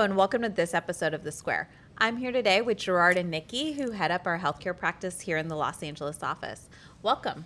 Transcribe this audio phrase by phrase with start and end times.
[0.00, 1.68] Hello, and welcome to this episode of The Square.
[1.98, 5.46] I'm here today with Gerard and Nikki, who head up our healthcare practice here in
[5.46, 6.70] the Los Angeles office.
[7.02, 7.44] Welcome.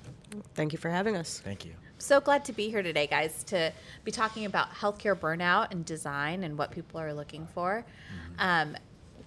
[0.55, 1.41] Thank you for having us.
[1.41, 1.73] Thank you.
[1.99, 3.73] So glad to be here today, guys, to
[4.05, 7.85] be talking about healthcare burnout and design and what people are looking for.
[8.39, 8.77] Um,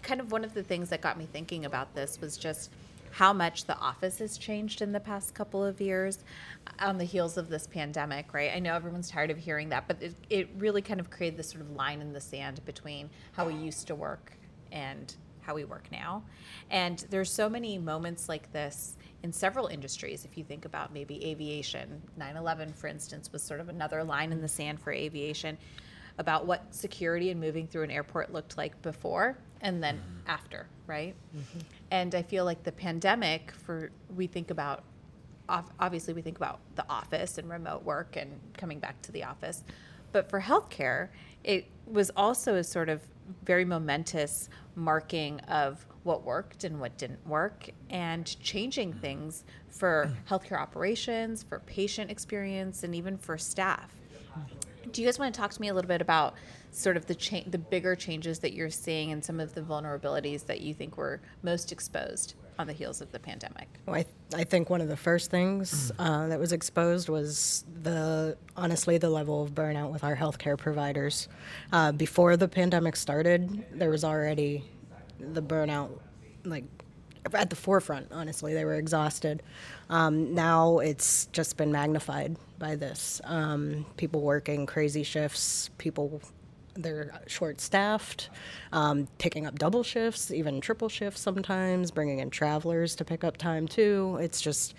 [0.04, 2.72] kind of one of the things that got me thinking about this was just
[3.12, 6.20] how much the office has changed in the past couple of years
[6.80, 8.52] on the heels of this pandemic, right?
[8.54, 11.50] I know everyone's tired of hearing that, but it, it really kind of created this
[11.50, 14.34] sort of line in the sand between how we used to work
[14.72, 16.24] and how we work now.
[16.70, 20.26] And there's so many moments like this in several industries.
[20.26, 24.32] If you think about maybe aviation, 9 11, for instance, was sort of another line
[24.32, 25.58] in the sand for aviation
[26.18, 31.16] about what security and moving through an airport looked like before and then after, right?
[31.36, 31.60] Mm-hmm.
[31.92, 34.84] And I feel like the pandemic, for we think about
[35.80, 39.64] obviously we think about the office and remote work and coming back to the office.
[40.12, 41.10] But for healthcare
[41.48, 43.02] it was also a sort of
[43.46, 50.60] very momentous marking of what worked and what didn't work and changing things for healthcare
[50.60, 53.94] operations for patient experience and even for staff.
[54.92, 56.36] Do you guys want to talk to me a little bit about
[56.72, 60.46] sort of the cha- the bigger changes that you're seeing and some of the vulnerabilities
[60.46, 63.68] that you think were most exposed on the heels of the pandemic?
[63.86, 64.06] Well, I,
[64.36, 69.10] I think one of the first things uh, that was exposed was the honestly the
[69.10, 71.28] level of burnout with our healthcare providers.
[71.72, 74.64] Uh, before the pandemic started, there was already
[75.20, 75.92] the burnout,
[76.44, 76.66] like
[77.34, 78.08] at the forefront.
[78.12, 79.44] Honestly, they were exhausted.
[79.90, 83.22] Um, now it's just been magnified by this.
[83.24, 86.22] Um, people working crazy shifts, people
[86.78, 88.30] they're short staffed,
[88.72, 93.38] um, picking up double shifts, even triple shifts sometimes, bringing in travelers to pick up
[93.38, 94.18] time too.
[94.22, 94.74] It's just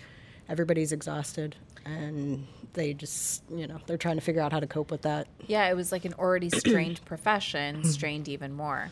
[0.47, 1.55] everybody's exhausted
[1.85, 5.27] and they just, you know, they're trying to figure out how to cope with that.
[5.47, 8.91] Yeah, it was like an already strained profession, strained even more.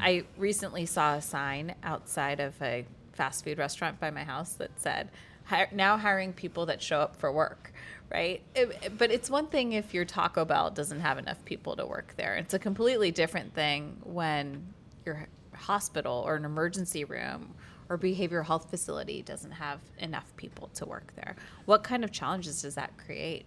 [0.00, 4.70] I recently saw a sign outside of a fast food restaurant by my house that
[4.80, 5.08] said,
[5.46, 7.72] "Hi- now hiring people that show up for work.
[8.10, 11.84] Right, It- but it's one thing if your Taco Bell doesn't have enough people to
[11.84, 12.36] work there.
[12.36, 14.72] It's a completely different thing when
[15.04, 17.54] your hospital or an emergency room
[17.88, 21.34] or behavioral health facility doesn't have enough people to work there.
[21.64, 23.44] What kind of challenges does that create?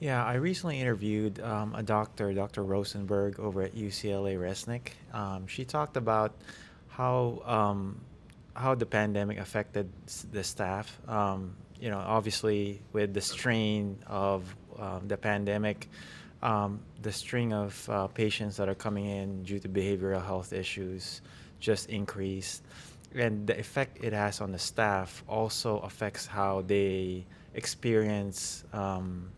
[0.00, 2.64] Yeah, I recently interviewed um, a doctor, Dr.
[2.64, 4.92] Rosenberg, over at UCLA Resnick.
[5.12, 6.32] Um, she talked about
[6.88, 8.00] how um,
[8.54, 9.88] how the pandemic affected
[10.32, 10.98] the staff.
[11.82, 14.40] You know, obviously with the strain of
[14.78, 15.88] um, the pandemic,
[16.40, 21.22] um, the string of uh, patients that are coming in due to behavioral health issues
[21.58, 22.62] just increased,
[23.14, 28.64] and the effect it has on the staff also affects how they experience.
[28.72, 29.32] Um,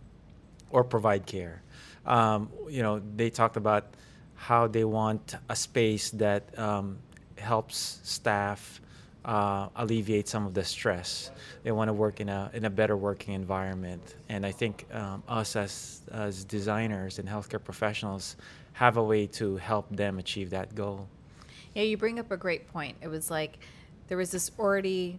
[0.75, 1.63] or provide care.
[2.05, 3.95] Um, you know, they talked about
[4.35, 6.99] how they want a space that um,
[7.39, 8.81] helps staff
[9.25, 11.31] uh, alleviate some of the stress.
[11.63, 15.23] They want to work in a in a better working environment, and I think um,
[15.29, 18.37] us as as designers and healthcare professionals
[18.75, 21.09] have a way to help them achieve that goal.
[21.75, 22.97] Yeah, you bring up a great point.
[23.01, 23.59] It was like
[24.09, 25.19] there was this already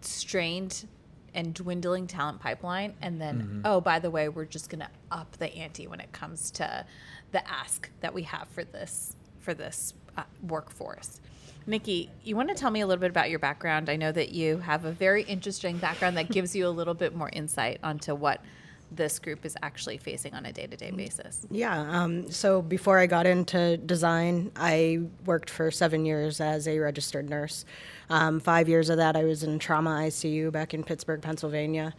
[0.00, 0.86] strained
[1.34, 5.36] and dwindling talent pipeline, and then oh, by the way, we're just going to up
[5.38, 6.86] the ante when it comes to
[7.32, 11.20] the ask that we have for this for this uh, workforce.
[11.66, 13.88] Nikki, you want to tell me a little bit about your background?
[13.88, 17.14] I know that you have a very interesting background that gives you a little bit
[17.14, 18.42] more insight onto what
[18.90, 21.46] this group is actually facing on a day to day basis.
[21.50, 22.02] Yeah.
[22.02, 27.28] Um, so before I got into design, I worked for seven years as a registered
[27.28, 27.64] nurse.
[28.10, 31.94] Um, five years of that, I was in trauma ICU back in Pittsburgh, Pennsylvania.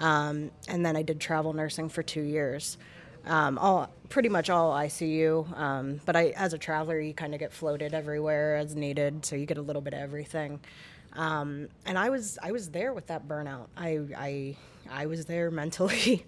[0.00, 2.78] Um, and then I did travel nursing for two years.
[3.26, 7.40] Um, all pretty much all ICU, um, but I, as a traveler, you kind of
[7.40, 10.60] get floated everywhere as needed, so you get a little bit of everything.
[11.14, 13.66] Um, and I was I was there with that burnout.
[13.76, 14.56] I I
[14.90, 16.24] I was there mentally.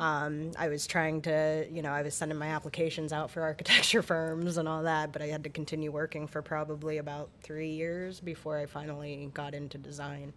[0.00, 4.02] Um, I was trying to, you know, I was sending my applications out for architecture
[4.12, 8.20] firms and all that, but I had to continue working for probably about three years
[8.20, 10.32] before I finally got into design.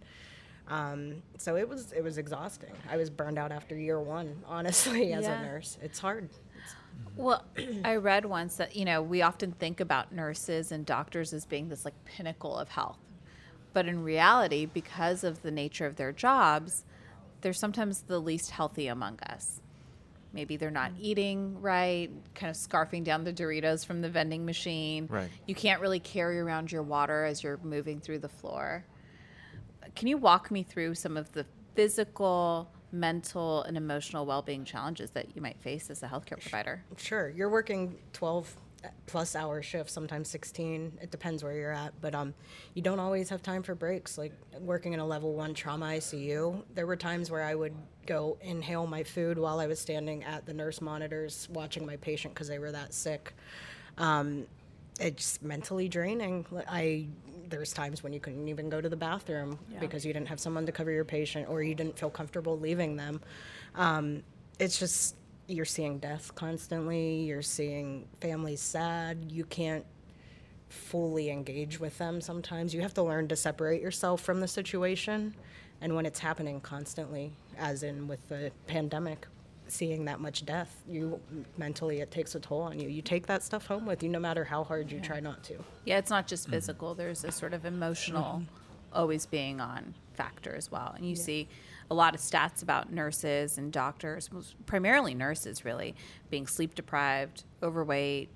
[0.68, 2.72] Um, so it was it was exhausting.
[2.90, 5.40] I was burned out after year one, honestly, as Yeah.
[5.40, 5.76] a nurse.
[5.82, 6.28] It's hard.
[7.16, 7.44] Well,
[7.84, 11.68] I read once that, you know, we often think about nurses and doctors as being
[11.68, 12.98] this like pinnacle of health.
[13.72, 16.84] But in reality, because of the nature of their jobs,
[17.40, 19.60] they're sometimes the least healthy among us.
[20.34, 25.06] Maybe they're not eating right, kind of scarfing down the Doritos from the vending machine.
[25.10, 25.28] Right.
[25.46, 28.84] You can't really carry around your water as you're moving through the floor.
[29.94, 35.10] Can you walk me through some of the physical, mental, and emotional well being challenges
[35.10, 36.82] that you might face as a healthcare provider?
[36.96, 38.56] Sure, you're working 12,
[39.06, 40.98] plus hour shifts, sometimes 16.
[41.00, 41.92] It depends where you're at.
[42.00, 42.34] But um,
[42.74, 44.18] you don't always have time for breaks.
[44.18, 47.74] Like working in a level one trauma ICU, there were times where I would
[48.06, 52.34] go inhale my food while I was standing at the nurse monitors watching my patient
[52.34, 53.34] because they were that sick.
[53.98, 54.46] Um,
[55.00, 56.46] it's mentally draining.
[56.68, 57.06] I
[57.52, 59.78] there's times when you couldn't even go to the bathroom yeah.
[59.78, 62.96] because you didn't have someone to cover your patient or you didn't feel comfortable leaving
[62.96, 63.20] them.
[63.74, 64.22] Um,
[64.58, 65.16] it's just
[65.46, 67.20] you're seeing death constantly.
[67.20, 69.30] You're seeing families sad.
[69.30, 69.84] You can't
[70.70, 72.74] fully engage with them sometimes.
[72.74, 75.34] You have to learn to separate yourself from the situation.
[75.82, 79.26] And when it's happening constantly, as in with the pandemic,
[79.68, 81.20] seeing that much death, you
[81.56, 82.88] mentally it takes a toll on you.
[82.88, 85.04] You take that stuff home with you, no matter how hard you yeah.
[85.04, 85.54] try not to.
[85.84, 86.90] Yeah, it's not just physical.
[86.90, 86.98] Mm-hmm.
[86.98, 88.44] There's a sort of emotional, mm-hmm.
[88.92, 90.92] always being on factor as well.
[90.96, 91.22] And you yeah.
[91.22, 91.48] see
[91.90, 94.30] a lot of stats about nurses and doctors,
[94.66, 95.94] primarily nurses, really
[96.30, 98.28] being sleep deprived, overweight,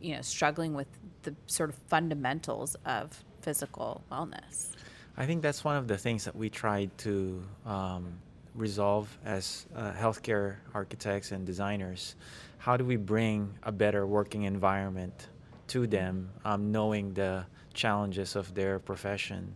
[0.00, 0.88] you know, struggling with
[1.22, 4.72] the sort of fundamentals of physical wellness.
[5.16, 8.20] I think that's one of the things that we tried to um,
[8.58, 12.16] resolve as uh, healthcare architects and designers.
[12.58, 15.28] How do we bring a better working environment
[15.68, 19.54] to them, um, knowing the challenges of their profession?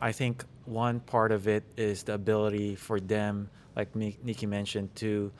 [0.00, 5.32] I think one part of it is the ability for them, like Nikki mentioned, to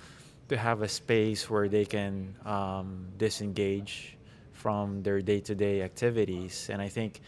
[0.49, 4.16] to have a space where they can um, disengage
[4.52, 7.22] from their day-to-day activities, and I think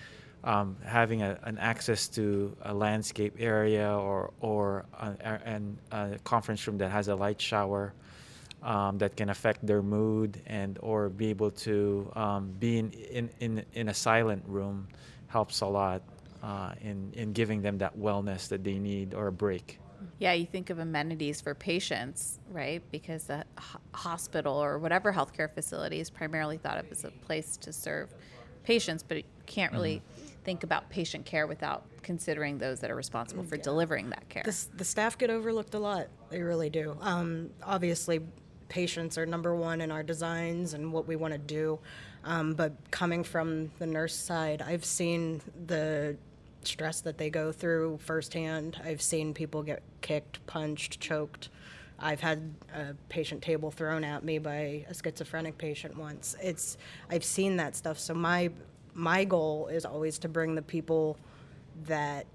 [0.46, 5.60] um, having a, an access to a landscape area or or a, a,
[5.96, 7.92] a conference room that has a light shower
[8.62, 13.30] um, that can affect their mood and or be able to um, be in, in,
[13.40, 14.86] in, in a silent room
[15.26, 16.02] helps a lot
[16.42, 19.78] uh, in, in giving them that wellness that they need or a break.
[20.18, 22.82] Yeah, you think of amenities for patients, right?
[22.90, 23.44] Because the
[23.92, 28.14] hospital or whatever healthcare facility is primarily thought of as a place to serve
[28.62, 30.15] patients, but you can't really mm-hmm
[30.46, 33.62] think about patient care without considering those that are responsible for yeah.
[33.62, 34.44] delivering that care.
[34.46, 36.06] The, the, staff get overlooked a lot.
[36.30, 36.96] They really do.
[37.00, 38.20] Um, obviously,
[38.68, 41.80] patients are number one in our designs and what we want to do.
[42.24, 46.16] Um, but coming from the nurse side, I've seen the
[46.62, 48.80] stress that they go through firsthand.
[48.84, 51.48] I've seen people get kicked, punched, choked.
[51.98, 56.36] I've had a patient table thrown at me by a schizophrenic patient once.
[56.40, 56.76] It's
[57.10, 57.98] I've seen that stuff.
[57.98, 58.50] So my
[58.96, 61.18] my goal is always to bring the people
[61.84, 62.26] that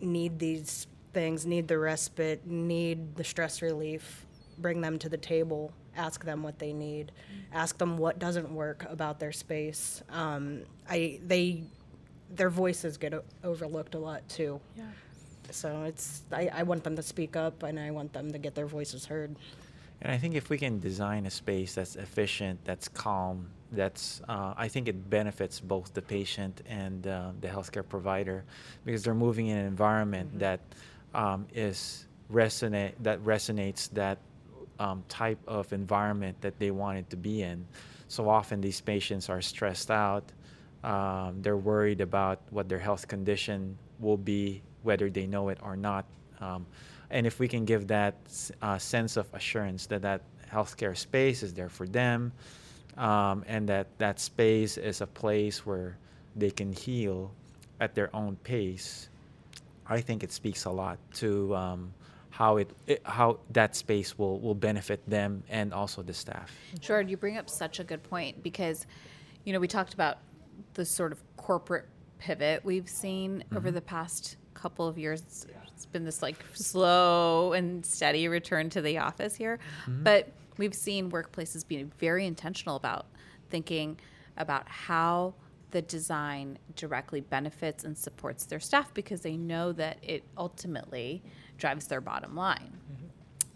[0.00, 4.26] need these things, need the respite, need the stress relief,
[4.58, 7.12] bring them to the table, ask them what they need,
[7.52, 10.02] ask them what doesn't work about their space.
[10.10, 11.62] Um, I they
[12.30, 14.60] their voices get o- overlooked a lot too.
[14.76, 14.84] Yeah.
[15.50, 18.56] So it's I, I want them to speak up and I want them to get
[18.56, 19.36] their voices heard.
[20.02, 24.54] And I think if we can design a space that's efficient, that's calm, that's uh,
[24.56, 28.44] I think it benefits both the patient and uh, the healthcare provider
[28.84, 30.38] because they're moving in an environment mm-hmm.
[30.38, 30.60] that
[31.14, 34.18] um, is resonate that resonates that
[34.78, 37.66] um, type of environment that they wanted to be in.
[38.08, 40.24] So often these patients are stressed out.
[40.84, 45.76] Um, they're worried about what their health condition will be, whether they know it or
[45.76, 46.06] not.
[46.40, 46.66] Um,
[47.10, 48.14] and if we can give that
[48.62, 52.32] uh, sense of assurance that that healthcare space is there for them,
[52.98, 55.96] um, and that that space is a place where
[56.36, 57.30] they can heal
[57.80, 59.08] at their own pace,
[59.86, 61.94] I think it speaks a lot to um,
[62.30, 66.52] how it, it, how that space will will benefit them and also the staff.
[66.80, 68.86] Sure, you bring up such a good point because,
[69.44, 70.18] you know, we talked about
[70.74, 71.86] the sort of corporate
[72.18, 73.56] pivot we've seen mm-hmm.
[73.56, 75.20] over the past couple of years.
[75.22, 80.02] It's, it's been this like slow and steady return to the office here, mm-hmm.
[80.02, 80.28] but
[80.58, 83.06] we've seen workplaces being very intentional about
[83.48, 83.98] thinking
[84.36, 85.34] about how
[85.70, 91.22] the design directly benefits and supports their staff because they know that it ultimately
[91.58, 93.06] drives their bottom line mm-hmm.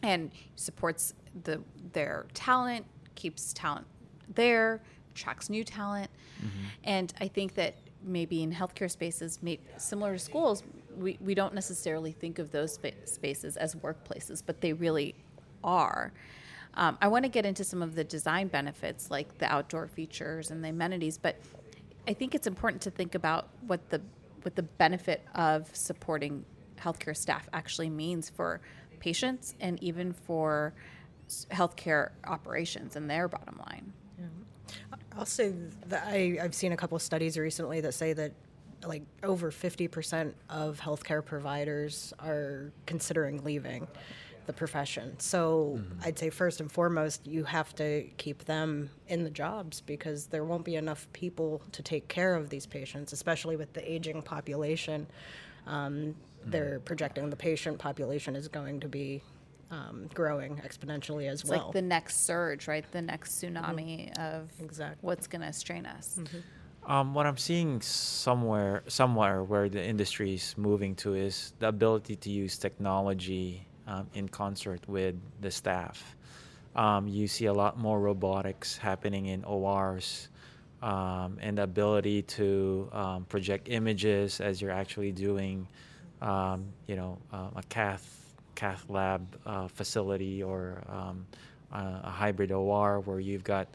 [0.03, 1.61] and supports the
[1.93, 3.87] their talent, keeps talent
[4.35, 4.81] there,
[5.11, 6.11] attracts new talent.
[6.39, 6.67] Mm-hmm.
[6.85, 9.39] And I think that maybe in healthcare spaces,
[9.77, 10.63] similar to schools,
[10.97, 15.15] we, we don't necessarily think of those spa- spaces as workplaces, but they really
[15.63, 16.13] are.
[16.75, 20.51] Um, I want to get into some of the design benefits, like the outdoor features
[20.51, 21.37] and the amenities, but
[22.09, 24.01] I think it's important to think about what the
[24.43, 26.45] what the benefit of supporting
[26.77, 28.61] healthcare staff actually means for
[28.99, 30.75] patients and even for
[31.51, 33.93] healthcare operations and their bottom line.
[34.19, 34.97] Yeah.
[35.17, 35.53] I'll say
[35.87, 38.33] that I, I've seen a couple of studies recently that say that
[38.85, 43.87] like over 50% of healthcare providers are considering leaving
[44.47, 45.19] the profession.
[45.19, 50.27] So I'd say first and foremost, you have to keep them in the jobs because
[50.27, 54.23] there won't be enough people to take care of these patients, especially with the aging
[54.23, 55.07] population.
[55.67, 59.23] Um, they're projecting the patient population is going to be
[59.71, 61.65] um, growing exponentially as It's well.
[61.67, 62.85] like the next surge, right?
[62.93, 64.99] The next tsunami of Exactly.
[65.01, 66.19] what's going to strain us.
[66.85, 72.17] Um, what I'm seeing somewhere, somewhere where the industry is moving to is the ability
[72.17, 76.17] to use technology um, in concert with the staff.
[76.75, 80.29] Um, you see a lot more robotics happening in ORs,
[80.83, 85.69] um, and the ability to um, project images as you're actually doing,
[86.21, 88.19] um, you know, uh, a cath
[88.55, 91.27] cath lab uh, facility or um,
[91.73, 93.67] a, hybrid OR where you've got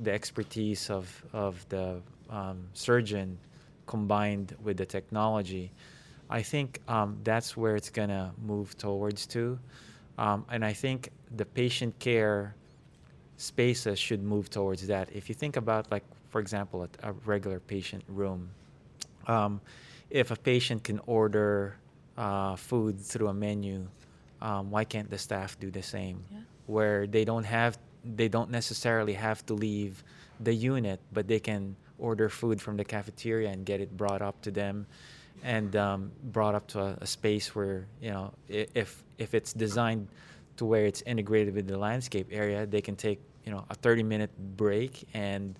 [0.00, 2.00] the expertise of, of the
[2.72, 3.38] surgeon
[3.86, 5.70] combined with the technology.
[6.34, 9.56] I think um, that's where it's going to move towards to.
[10.18, 12.56] Um, and I think the patient care
[13.36, 15.08] spaces should move towards that.
[15.12, 18.50] If you think about, like, for example, a, a regular patient room,
[19.28, 19.60] um,
[20.10, 21.76] if a patient can order
[22.18, 23.86] uh, food through a menu,
[24.42, 26.24] um, why can't the staff do the same?
[26.32, 26.38] Yeah.
[26.66, 30.02] Where they don't have, they don't necessarily have to leave
[30.40, 34.42] the unit, but they can order food from the cafeteria and get it brought up
[34.42, 34.86] to them,
[35.44, 40.08] and um, brought up to a, a space where you know if if it's designed
[40.56, 44.02] to where it's integrated with the landscape area, they can take you know a 30
[44.02, 45.58] minute break and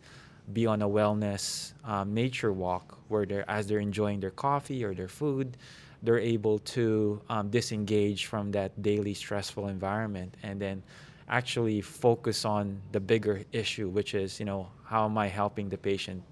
[0.52, 4.94] be on a wellness um, nature walk where they're as they're enjoying their coffee or
[4.94, 5.56] their food
[6.02, 10.82] they're able to um, disengage from that daily stressful environment and then
[11.30, 15.78] actually focus on the bigger issue which is you know how am i helping the
[15.78, 16.22] patient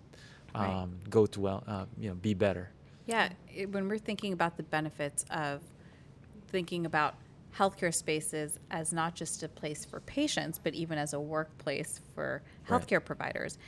[0.55, 1.11] um, Right.
[1.11, 2.71] go to well uh, you know be better
[3.07, 5.61] Yeah, it, when we're thinking about the benefits of
[6.49, 7.15] thinking about
[7.57, 12.43] healthcare spaces as not just a place for patients, but even as a workplace for
[12.69, 12.81] Right.
[12.81, 13.59] healthcare providers,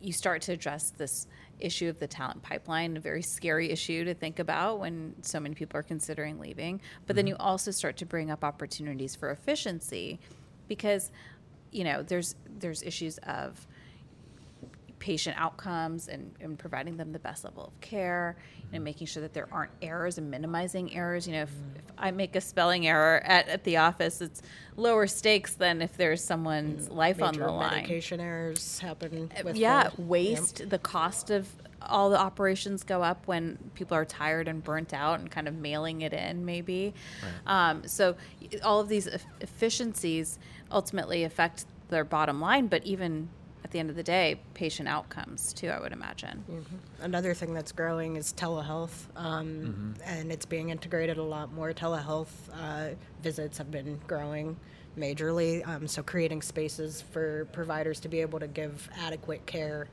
[0.00, 1.26] you start to address this
[1.60, 5.54] issue of the talent pipeline, a very scary issue to think about when so many
[5.54, 6.80] people are considering leaving.
[7.06, 7.30] But then mm-hmm.
[7.30, 10.18] you also start to bring up opportunities for efficiency
[10.68, 11.10] because
[11.70, 13.66] you know there's there's issues of
[15.04, 18.36] patient outcomes and, and providing them the best level of care
[18.72, 21.26] and making sure that there aren't errors and minimizing errors.
[21.26, 24.40] You know, if, if I make a spelling error at, at the office, it's
[24.78, 27.82] lower stakes than if there's someone's life on the line.
[27.82, 29.30] medication errors happen.
[29.38, 31.50] Uh, With yeah, the- waste, the cost of
[31.82, 35.54] all the operations go up when people are tired and burnt out and kind of
[35.54, 36.94] mailing it in, maybe.
[37.46, 38.16] Um, so
[38.62, 39.06] all of these
[39.42, 40.38] efficiencies
[40.72, 43.28] ultimately affect their bottom line, but even
[43.64, 46.44] at the end of the day, patient outcomes too, I would imagine.
[47.00, 51.72] Another thing that's growing is telehealth, um, and it's being integrated a lot more.
[51.72, 52.90] Telehealth uh,
[53.22, 54.56] visits have been growing
[54.98, 59.88] majorly, um, so creating spaces for providers to be able to give adequate care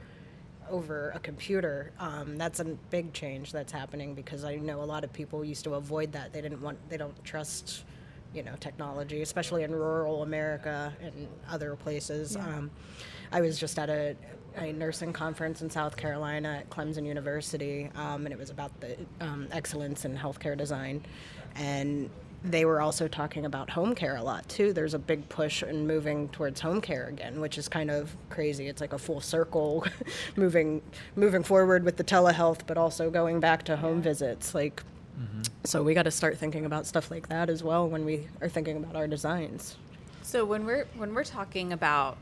[0.69, 1.91] over a computer.
[1.97, 5.63] Um, that's a big change that's happening because I know a lot of people used
[5.63, 6.33] to avoid that.
[6.33, 7.83] They didn't want, they don't trust,
[8.33, 12.35] you know, technology, especially in rural America and other places.
[12.35, 12.69] Um,
[13.31, 14.15] I was just at a,
[14.55, 18.97] a nursing conference in South Carolina at Clemson University, um, and it was about the
[19.21, 21.03] um, excellence in healthcare design.
[21.55, 22.09] And
[22.43, 24.73] they were also talking about home care a lot too.
[24.73, 28.67] There's a big push in moving towards home care again, which is kind of crazy.
[28.67, 29.85] It's like a full circle,
[30.35, 30.81] moving
[31.15, 34.55] moving forward with the telehealth, but also going back to home visits.
[34.55, 34.81] Like,
[35.63, 38.50] so we got to start thinking about stuff like that as well when we are
[38.50, 39.77] thinking about our designs.
[40.23, 42.17] So when we're when we're talking about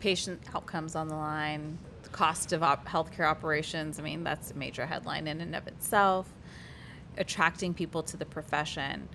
[0.00, 4.54] patient outcomes on the line, the cost of op- healthcare operations, I mean that's a
[4.54, 6.28] major headline in and of itself.
[7.16, 9.08] Attracting people to the profession.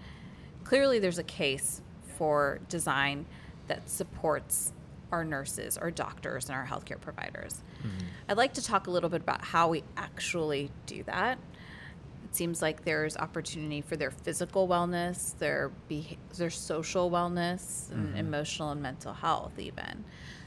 [0.64, 1.82] Clearly, there's a case
[2.18, 3.26] for design
[3.68, 4.74] that supports
[5.12, 7.62] our nurses, our doctors, and our healthcare providers.
[7.80, 8.06] Mm-hmm.
[8.30, 11.38] I'd like to talk a little bit about how we actually do that.
[12.26, 18.10] It seems like there's opportunity for their physical wellness, their beha- their social wellness, and
[18.10, 18.18] mm-hmm.
[18.18, 20.04] emotional and mental health, even.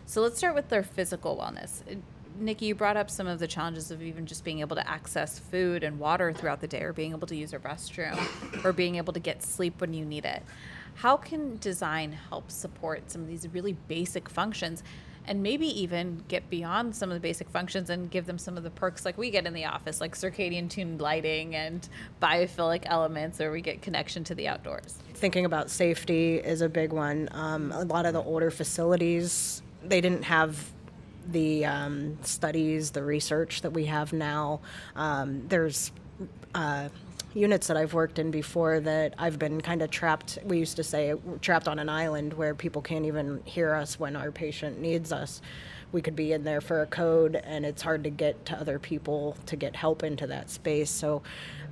[0.08, 1.82] So let's start with their physical wellness.
[2.38, 5.38] Nikki, you brought up some of the challenges of even just being able to access
[5.38, 8.94] food and water throughout the day, or being able to use a restroom, or being
[8.94, 10.42] able to get sleep when you need it.
[10.94, 14.82] How can design help support some of these really basic functions?
[15.26, 18.62] and maybe even get beyond some of the basic functions and give them some of
[18.62, 21.86] the perks like we get in the office, like circadian tuned lighting and
[22.22, 24.96] biophilic elements, or we get connection to the outdoors.
[25.12, 27.28] thinking about safety is a big one.
[27.32, 30.70] Um, a lot of the older facilities, they didn't have
[31.30, 34.60] the um, studies, the research that we have now.
[34.96, 35.92] Um, there's
[36.54, 36.88] uh,
[37.34, 40.38] units that I've worked in before that I've been kind of trapped.
[40.44, 44.16] We used to say trapped on an island where people can't even hear us when
[44.16, 45.42] our patient needs us.
[45.92, 48.78] We could be in there for a code, and it's hard to get to other
[48.78, 50.90] people to get help into that space.
[50.90, 51.22] So,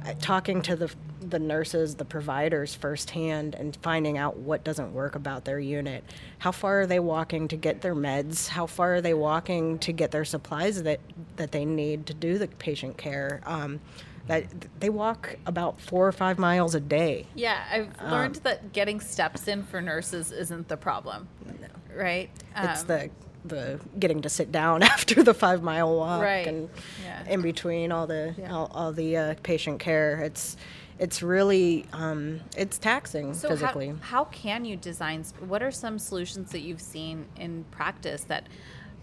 [0.05, 5.17] uh, talking to the the nurses, the providers firsthand, and finding out what doesn't work
[5.17, 6.05] about their unit.
[6.39, 8.49] How far are they walking to get their meds?
[8.49, 11.01] How far are they walking to get their supplies that
[11.37, 13.41] that they need to do the patient care?
[13.45, 13.81] Um,
[14.27, 14.45] that
[14.81, 17.27] they walk about four or five miles a day.
[17.35, 21.29] Yeah, I've um, learned that getting steps in for nurses isn't the problem.
[21.45, 21.69] No.
[21.95, 22.31] Right?
[22.57, 23.11] It's um, the
[23.49, 26.47] the getting to sit down after the five mile walk right.
[26.47, 26.69] and
[27.03, 27.25] yeah.
[27.29, 28.53] in between all the yeah.
[28.53, 30.21] all, all, the uh, patient care.
[30.23, 30.57] It's
[30.99, 33.89] it's really um, it's taxing so physically.
[33.89, 35.25] How, how can you design?
[35.41, 38.49] What are some solutions that you've seen in practice that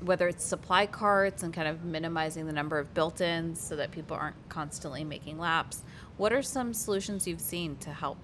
[0.04, 4.18] whether it's supply carts and kind of minimizing the number of built-ins so that people
[4.18, 5.84] aren't constantly making laps.
[6.18, 8.18] What are some solutions you've seen to help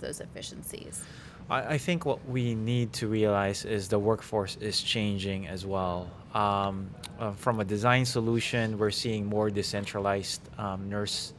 [0.00, 1.02] those efficiencies?
[1.50, 6.08] I, think what we need to realize is the workforce is changing as well.
[6.34, 11.34] Um, uh, from a design solution, we're seeing more decentralized um, nurse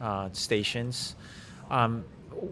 [0.00, 1.16] uh, stations.
[1.70, 2.04] Um,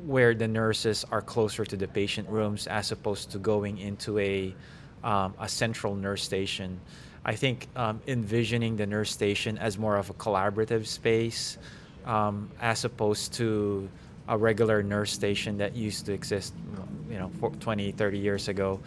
[0.06, 4.54] where the nurses are closer to the patient rooms as opposed to going into a
[5.04, 6.80] um, a central nurse station.
[7.24, 11.58] I think um, envisioning the nurse station as more of a collaborative space
[12.04, 13.88] um, as opposed to
[14.28, 16.54] a regular nurse station that used to exist,
[17.10, 18.80] you know, 20, 30 years ago.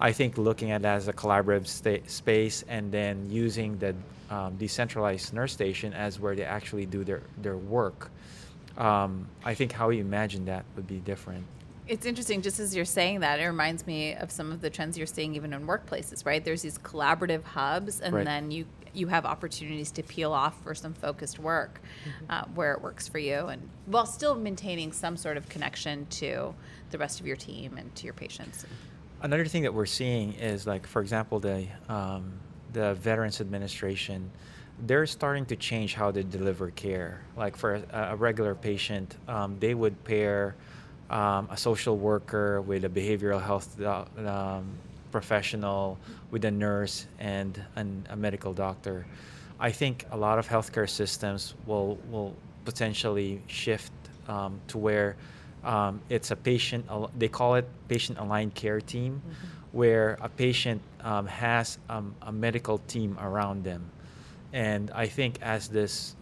[0.00, 3.94] I think looking at it as a collaborative sta- space and then using the
[4.30, 8.10] um, decentralized nurse station as where they actually do their, their work.
[8.76, 11.44] Um, I think how you imagine that would be different
[11.88, 14.96] it's interesting just as you're saying that it reminds me of some of the trends
[14.96, 18.24] you're seeing even in workplaces right there's these collaborative hubs and right.
[18.24, 22.24] then you you have opportunities to peel off for some focused work mm-hmm.
[22.30, 26.54] uh, where it works for you and while still maintaining some sort of connection to
[26.90, 28.66] the rest of your team and to your patients
[29.22, 32.32] another thing that we're seeing is like for example the um,
[32.72, 34.30] the veterans administration
[34.86, 39.56] they're starting to change how they deliver care like for a, a regular patient um,
[39.58, 40.54] they would pair
[41.12, 44.66] um, a social worker, with a behavioral health uh, um,
[45.12, 45.98] professional,
[46.30, 49.06] with a nurse, and an, a medical doctor.
[49.60, 53.92] I think a lot of healthcare systems will will potentially shift
[54.28, 55.14] um, to where
[55.62, 56.86] um, it's a patient.
[57.18, 59.78] They call it patient aligned care team, mm-hmm.
[59.78, 63.82] where a patient um, has um, a medical team around them,
[64.52, 66.16] and I think as this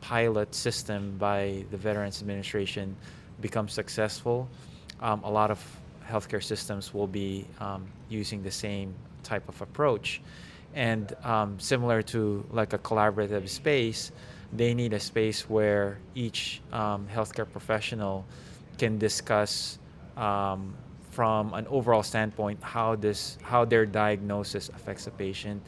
[0.00, 2.96] pilot system by the Veterans Administration
[3.40, 4.48] becomes successful,
[5.00, 5.58] um, a lot of
[6.08, 10.20] healthcare systems will be um, using the same type of approach.
[10.74, 14.12] And um, similar to like a collaborative space,
[14.52, 18.24] they need a space where each um, healthcare professional
[18.78, 19.78] can discuss
[20.16, 20.74] um,
[21.10, 25.62] from an overall standpoint how this how their diagnosis affects a patient.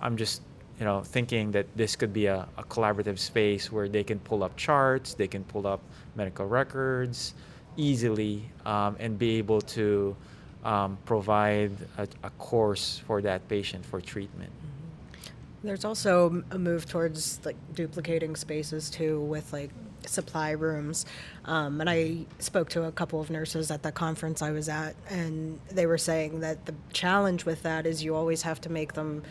[0.00, 0.42] I'm just
[0.78, 4.42] you know thinking that this could be a, a collaborative space where they can pull
[4.42, 5.80] up charts, they can pull up
[6.16, 7.34] medical records
[7.76, 10.16] easily um, and be able to
[10.64, 14.50] um, provide a, a, course for that patient for treatment.
[14.50, 15.66] Mm-hmm.
[15.66, 19.70] There's also a move towards like duplicating spaces too with like
[20.06, 21.06] supply rooms.
[21.44, 24.94] Um, and I spoke to a couple of nurses at the conference I was at,
[25.08, 28.94] and they were saying that the challenge with that is you always have to make
[28.94, 29.22] them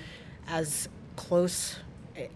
[0.48, 1.78] as close,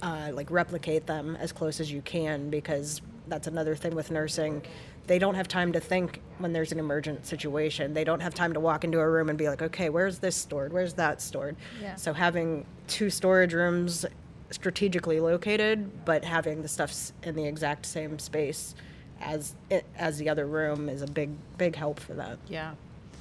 [0.02, 4.62] uh, like replicate them as close as you can because that's another thing with nursing.
[5.08, 7.94] They don't have time to think when there's an emergent situation.
[7.94, 10.36] They don't have time to walk into a room and be like, okay, where's this
[10.36, 10.74] stored?
[10.74, 11.56] Where's that stored?
[11.82, 11.96] Yeah.
[11.96, 14.06] So having two storage rooms
[14.52, 18.76] strategically located, but having the stuff in the exact same space
[19.20, 22.38] as it, as the other room is a big big help for that.
[22.48, 22.74] Yeah.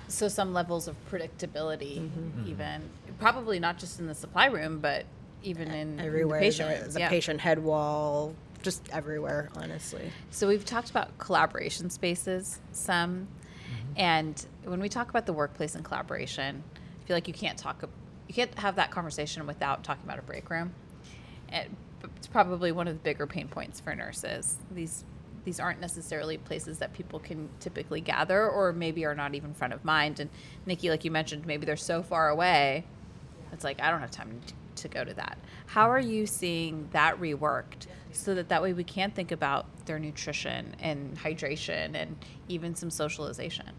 [0.08, 2.48] So some levels of predictability, mm-hmm.
[2.48, 2.82] even
[3.18, 5.04] probably not just in the supply room, but
[5.42, 6.38] even in everywhere.
[6.38, 7.08] In the patient, the, the yeah.
[7.08, 10.10] patient head wall, just everywhere, honestly.
[10.30, 13.28] So we've talked about collaboration spaces some,
[13.64, 13.92] mm-hmm.
[13.96, 17.82] and when we talk about the workplace and collaboration, I feel like you can't talk,
[18.28, 20.74] you can't have that conversation without talking about a break room.
[21.52, 21.70] It,
[22.16, 24.58] it's probably one of the bigger pain points for nurses.
[24.70, 25.04] These
[25.44, 29.72] these aren't necessarily places that people can typically gather, or maybe are not even front
[29.72, 30.18] of mind.
[30.18, 30.28] And
[30.66, 32.84] Nikki, like you mentioned, maybe they're so far away.
[33.52, 34.54] It's like I don't have time to
[34.88, 35.38] go to that.
[35.66, 39.98] How are you seeing that reworked so that that way we can think about their
[39.98, 42.16] nutrition and hydration and
[42.48, 43.70] even some socialization?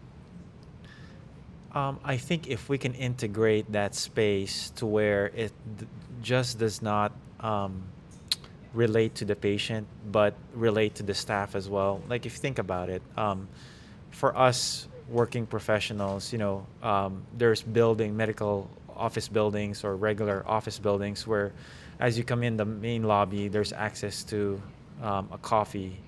[1.72, 5.86] Um, I think if we can integrate that space to where it d-
[6.22, 7.82] just does not um,
[8.72, 12.02] relate to the patient, but relate to the staff as well.
[12.08, 13.48] Like if you think about it, um,
[14.10, 20.78] for us working professionals, you know, um, there's building medical office buildings or regular office
[20.78, 21.52] buildings where,
[22.00, 24.60] as you come in the main lobby, there's access to
[25.02, 25.98] um, a coffee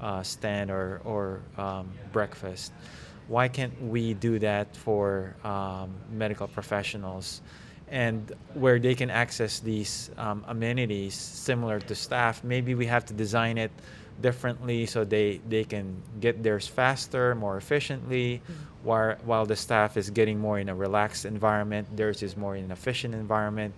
[0.00, 2.72] uh, stand or or um, breakfast.
[3.28, 7.42] Why can't we do that for um, medical professionals?
[7.90, 12.44] and where they can access these um, amenities similar to staff.
[12.44, 13.72] Maybe we have to design it
[14.22, 18.52] differently so they, they can get theirs faster, more efficiently, mm-hmm.
[18.82, 22.64] while, while the staff is getting more in a relaxed environment, theirs is more in
[22.64, 23.74] an efficient environment.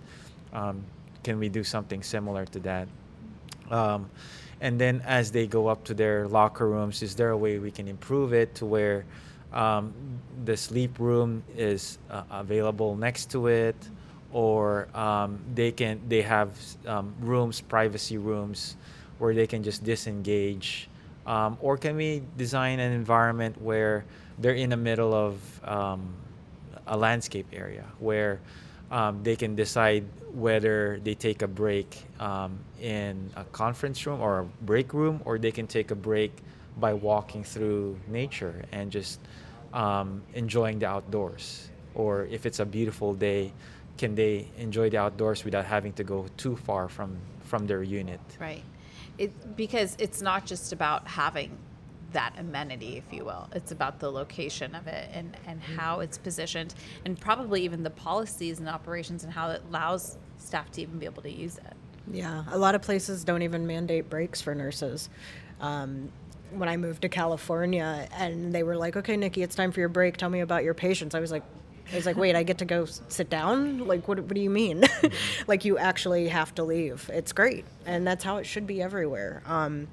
[0.51, 0.83] Um,
[1.23, 2.87] can we do something similar to that?
[3.71, 4.09] Um,
[4.61, 7.71] and then as they go up to their locker rooms, is there a way we
[7.71, 9.05] can improve it to where
[9.51, 9.93] um,
[10.45, 13.75] the sleep room is uh, available next to it?
[14.33, 16.49] or um, they can they have
[16.87, 18.75] um, rooms, privacy rooms,
[19.19, 20.89] where they can just disengage,
[21.25, 24.05] um, or can we design an environment where
[24.39, 26.13] they're in the middle of um,
[26.87, 28.39] a landscape area where
[28.91, 34.39] um, they can decide whether they take a break um, in a conference room or
[34.39, 36.31] a break room, or they can take a break
[36.77, 39.19] by walking through nature and just
[40.33, 41.69] enjoying the outdoors.
[41.95, 43.53] Or if it's a beautiful day,
[43.97, 48.19] can they enjoy the outdoors without having to go too far from from their unit
[48.39, 48.63] right
[49.17, 51.57] it because it's not just about having
[52.11, 55.75] that amenity if you will it's about the location of it and and mm-hmm.
[55.75, 60.71] how it's positioned and probably even the policies and operations and how it allows staff
[60.71, 61.73] to even be able to use it
[62.11, 65.09] yeah a lot of places don't even mandate breaks for nurses
[65.59, 66.11] um,
[66.51, 69.89] when I moved to California and they were like, okay, Nikki, it's time for your
[69.89, 70.17] break.
[70.17, 71.15] Tell me about your patients.
[71.15, 71.43] I was like,
[71.91, 73.87] I was like, wait, I get to go sit down?
[73.87, 74.83] Like, what, what do you mean?
[75.47, 77.09] Like, you actually have to leave.
[77.13, 77.65] It's great.
[77.85, 79.43] And that's how it should be everywhere.
[79.45, 79.87] Um,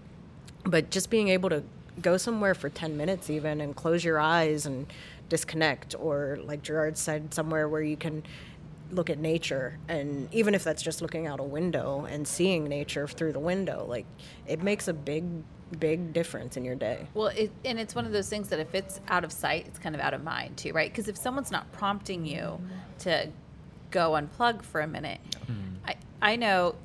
[0.64, 1.64] but just being able to
[2.00, 4.86] go somewhere for 10 minutes even and close your eyes and
[5.28, 8.22] disconnect, or like Gerard said, somewhere where you can
[8.90, 9.78] look at nature.
[9.88, 13.84] And even if that's just looking out a window and seeing nature through the window,
[13.88, 14.06] like,
[14.46, 15.24] it makes a big
[15.78, 17.06] big difference in your day.
[17.14, 19.78] Well, it, and it's one of those things that if it's out of sight, it's
[19.78, 20.90] kind of out of mind too, right?
[20.90, 22.60] Because if someone's not prompting you
[23.00, 23.28] to
[23.90, 25.54] go unplug for a minute, mm.
[25.86, 26.76] I I know.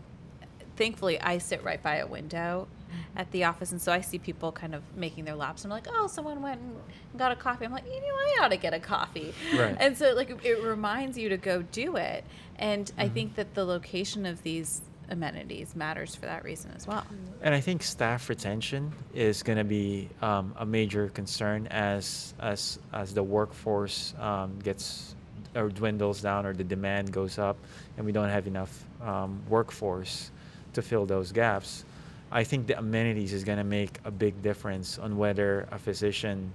[0.78, 2.68] Thankfully, I sit right by a window
[3.16, 5.64] at the office, and so I see people kind of making their laps.
[5.64, 6.76] And I'm like, oh, someone went and
[7.18, 7.66] got a coffee.
[7.66, 9.34] I'm like, you know, I ought to get a coffee.
[9.56, 9.76] Right.
[9.80, 12.26] And so, like, it reminds you to go do it.
[12.58, 13.02] And mm-hmm.
[13.02, 17.06] I think that the location of these amenities matters for that reason as well.
[17.42, 22.80] And I think staff retention is going to be um, a major concern as as
[22.94, 25.16] as the workforce um, gets
[25.56, 27.58] or dwindles down or the demand goes up,
[27.98, 30.32] and we don't have enough um, workforce
[30.74, 31.86] to fill those gaps.
[32.32, 36.52] I think the amenities is going to make a big difference on whether a physician,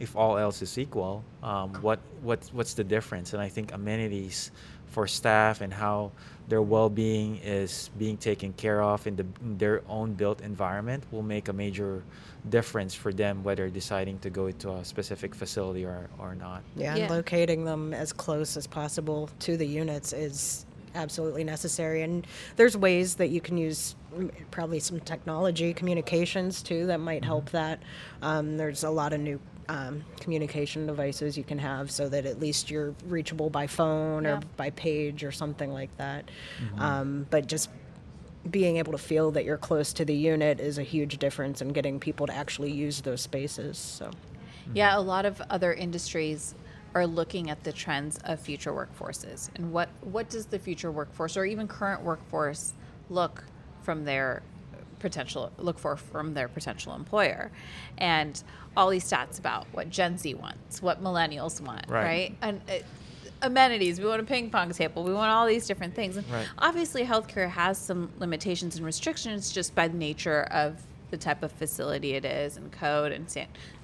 [0.00, 3.32] if all else is equal, um, what what what's the difference?
[3.32, 4.50] And I think amenities
[4.94, 6.12] for staff and how
[6.48, 11.22] their well-being is being taken care of in, the, in their own built environment will
[11.22, 12.02] make a major
[12.48, 16.62] difference for them whether deciding to go to a specific facility or, or not.
[16.76, 17.04] Yeah, yeah.
[17.04, 22.02] and locating them as close as possible to the units is absolutely necessary.
[22.02, 23.96] And there's ways that you can use
[24.52, 27.56] probably some technology, communications too, that might help mm-hmm.
[27.56, 27.82] that.
[28.22, 32.40] Um, there's a lot of new um, communication devices you can have so that at
[32.40, 34.36] least you're reachable by phone yeah.
[34.36, 36.30] or by page or something like that.
[36.62, 36.80] Mm-hmm.
[36.80, 37.70] Um, but just
[38.50, 41.68] being able to feel that you're close to the unit is a huge difference in
[41.68, 43.78] getting people to actually use those spaces.
[43.78, 44.10] So,
[44.74, 46.54] yeah, a lot of other industries
[46.94, 51.36] are looking at the trends of future workforces and what what does the future workforce
[51.36, 52.72] or even current workforce
[53.10, 53.44] look
[53.82, 54.42] from their
[55.00, 57.50] potential look for from their potential employer
[57.98, 58.44] and
[58.76, 62.36] all these stats about what gen z wants what millennials want right, right?
[62.42, 62.74] and uh,
[63.42, 66.48] amenities we want a ping pong table we want all these different things and right.
[66.58, 71.52] obviously healthcare has some limitations and restrictions just by the nature of the type of
[71.52, 73.32] facility it is and code and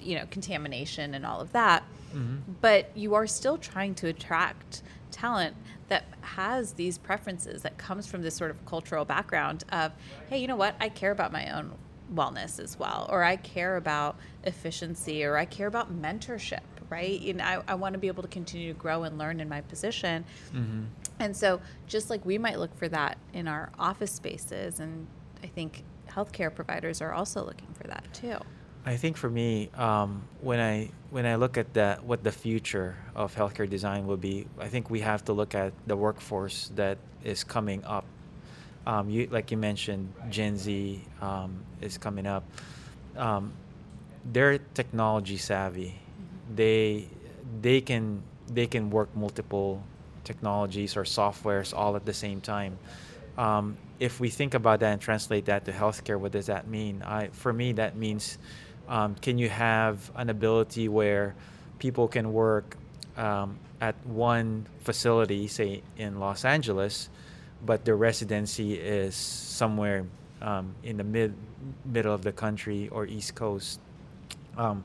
[0.01, 2.37] you know contamination and all of that mm-hmm.
[2.61, 5.55] but you are still trying to attract talent
[5.89, 9.93] that has these preferences that comes from this sort of cultural background of
[10.29, 11.71] hey you know what i care about my own
[12.15, 17.41] wellness as well or i care about efficiency or i care about mentorship right and
[17.41, 20.25] i, I want to be able to continue to grow and learn in my position
[20.53, 20.85] mm-hmm.
[21.19, 25.07] and so just like we might look for that in our office spaces and
[25.43, 28.39] i think healthcare providers are also looking for that too
[28.85, 32.97] I think for me, um, when I when I look at that, what the future
[33.15, 36.99] of healthcare design will be, I think we have to look at the workforce that
[37.23, 38.05] is coming up.
[38.91, 42.43] Um, you, like you mentioned, Gen Z um, is coming up.
[43.17, 43.53] Um,
[44.25, 45.95] they're technology savvy.
[45.95, 46.57] Mm-hmm.
[46.57, 47.07] They
[47.63, 49.83] they can they can work multiple
[50.25, 52.79] technologies or softwares all at the same time.
[53.39, 57.03] Um, if we think about that and translate that to healthcare, what does that mean?
[57.07, 58.39] I, for me, that means
[58.89, 61.37] um, can you have an ability where
[61.79, 62.77] people can work
[63.17, 67.09] um, at one facility, say in Los Angeles,
[67.65, 70.07] but their residency is somewhere
[70.43, 71.35] um, in the mid
[71.85, 73.81] middle of the country or East Coast.
[74.57, 74.85] Um,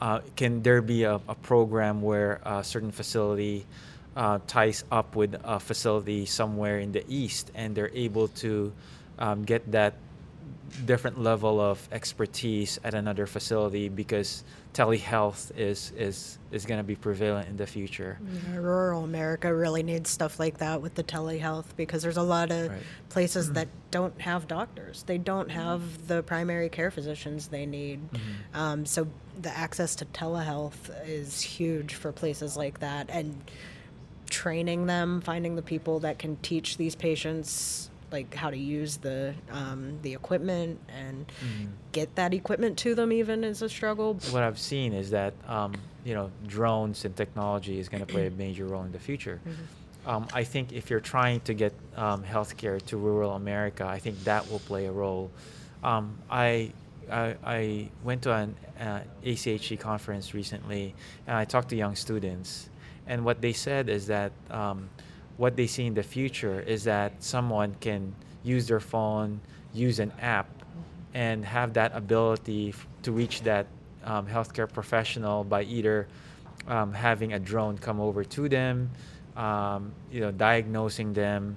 [0.00, 3.66] uh, can there be a, a, program where a certain facility
[4.14, 8.72] uh, ties up with a facility somewhere in the east and they're able to
[9.18, 9.94] um, get that
[10.84, 16.94] different level of expertise at another facility because telehealth is is is going to be
[16.94, 18.18] prevalent in the future.
[18.50, 22.50] Yeah, rural America really needs stuff like that with the telehealth because there's a lot
[22.50, 22.78] of right.
[23.08, 23.54] places mm-hmm.
[23.54, 25.02] that don't have doctors.
[25.04, 28.00] They don't have the primary care physicians they need.
[28.10, 28.58] Mm-hmm.
[28.58, 29.06] Um, so
[29.40, 33.50] the access to telehealth is huge for places like that and
[34.28, 39.34] training them, finding the people that can teach these patients like how to use the
[39.50, 41.66] um, the equipment and mm-hmm.
[41.92, 44.14] get that equipment to them even is a struggle.
[44.30, 48.26] What I've seen is that um, you know drones and technology is going to play
[48.26, 49.40] a major role in the future.
[49.46, 49.62] Mm-hmm.
[50.06, 54.22] Um, I think if you're trying to get um, healthcare to rural America, I think
[54.24, 55.32] that will play a role.
[55.82, 56.72] Um, I,
[57.10, 60.94] I, I went to an uh, ACHG conference recently,
[61.26, 62.68] and I talked to young students,
[63.08, 64.88] and what they said is that um,
[65.36, 69.40] what they see in the future is that someone can use their phone,
[69.72, 70.48] use an app,
[71.14, 73.66] and have that ability f- to reach that
[74.04, 76.06] um, healthcare professional by either
[76.68, 78.90] um, having a drone come over to them,
[79.36, 81.56] um, you know, diagnosing them,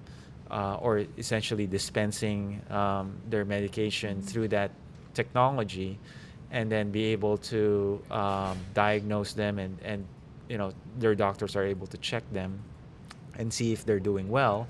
[0.52, 4.72] uh, or essentially dispensing um, their medication through that
[5.14, 6.00] technology,
[6.52, 10.06] and then be able to um, diagnose them and, and
[10.50, 12.60] you know their doctors are able to check them
[13.40, 14.68] and see if they're doing well.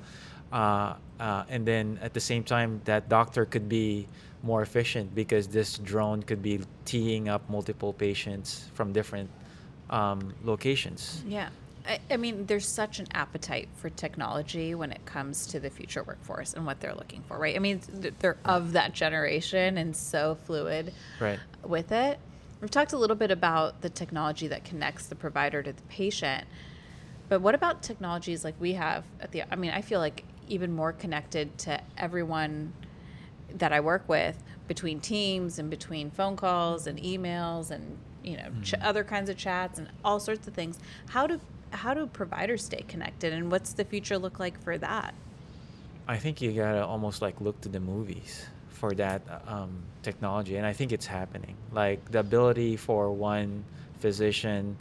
[0.53, 4.07] Uh, uh, and then at the same time, that doctor could be
[4.41, 9.29] more efficient because this drone could be teeing up multiple patients from different
[9.89, 11.23] um, locations.
[11.27, 11.49] Yeah.
[11.85, 16.03] I, I, mean, there's such an appetite for technology when it comes to the future
[16.03, 17.55] workforce and what they're looking for, right?
[17.55, 17.81] I mean,
[18.19, 21.39] they're of that generation and so fluid right.
[21.63, 22.19] with it.
[22.61, 26.45] We've talked a little bit about the technology that connects the provider to the patient.
[27.29, 29.43] But what about technologies like we have at the?
[29.51, 32.73] I mean, I feel like even more connected to everyone
[33.55, 38.43] that I work with between teams and between phone calls and emails and you know
[38.43, 38.61] mm-hmm.
[38.63, 40.79] ch- other kinds of chats and all sorts of things.
[41.09, 41.39] How do
[41.71, 45.13] how do providers stay connected and what's the future look like for that?
[46.07, 50.65] I think you gotta almost like look to the movies for that um, technology, and
[50.65, 51.55] I think it's happening.
[51.71, 53.63] Like the ability for one
[53.99, 54.77] physician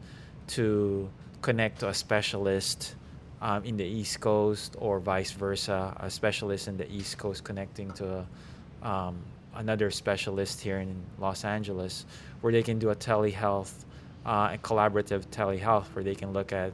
[0.48, 1.11] to
[1.42, 2.94] connect to a specialist
[3.40, 7.90] um, in the East Coast or vice versa, a specialist in the East Coast connecting
[7.92, 8.27] to
[8.83, 9.16] um,
[9.55, 12.07] another specialist here in Los Angeles,
[12.40, 13.85] where they can do a telehealth,
[14.27, 16.72] uh, a collaborative telehealth, where they can look at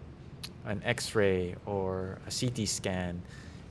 [0.66, 3.20] an X-ray or a CT scan,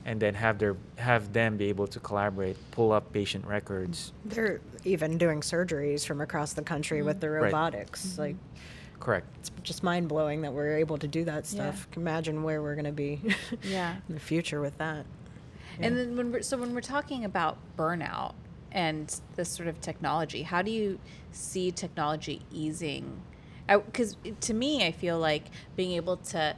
[0.04, 4.12] and then have their have them be able to collaborate, pull up patient records.
[4.24, 7.06] They're even doing surgeries from across the country mm-hmm.
[7.06, 8.12] with the robotics, right.
[8.12, 8.20] mm-hmm.
[8.20, 8.36] like
[9.04, 9.26] Correct.
[9.38, 11.86] It's just mind blowing that we're able to do that stuff.
[11.92, 12.00] Yeah.
[12.00, 13.20] Imagine where we're going to be
[13.62, 13.96] yeah.
[14.08, 15.04] in the future with that.
[15.78, 15.86] Yeah.
[15.86, 18.32] And then when we're, so when we're talking about burnout
[18.72, 20.98] and this sort of technology, how do you
[21.32, 23.20] see technology easing?
[23.68, 25.44] Because to me, I feel like
[25.76, 26.56] being able to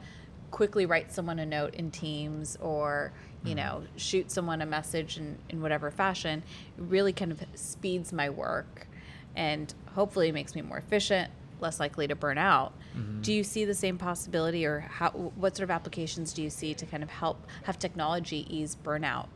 [0.52, 3.56] quickly write someone a note in Teams or you mm-hmm.
[3.56, 6.42] know shoot someone a message in, in whatever fashion
[6.78, 8.86] really kind of speeds my work
[9.34, 11.30] and hopefully makes me more efficient
[11.60, 12.72] less likely to burn out.
[12.96, 13.22] Mm-hmm.
[13.22, 16.74] Do you see the same possibility, or how, what sort of applications do you see
[16.74, 19.28] to kind of help have technology ease burnout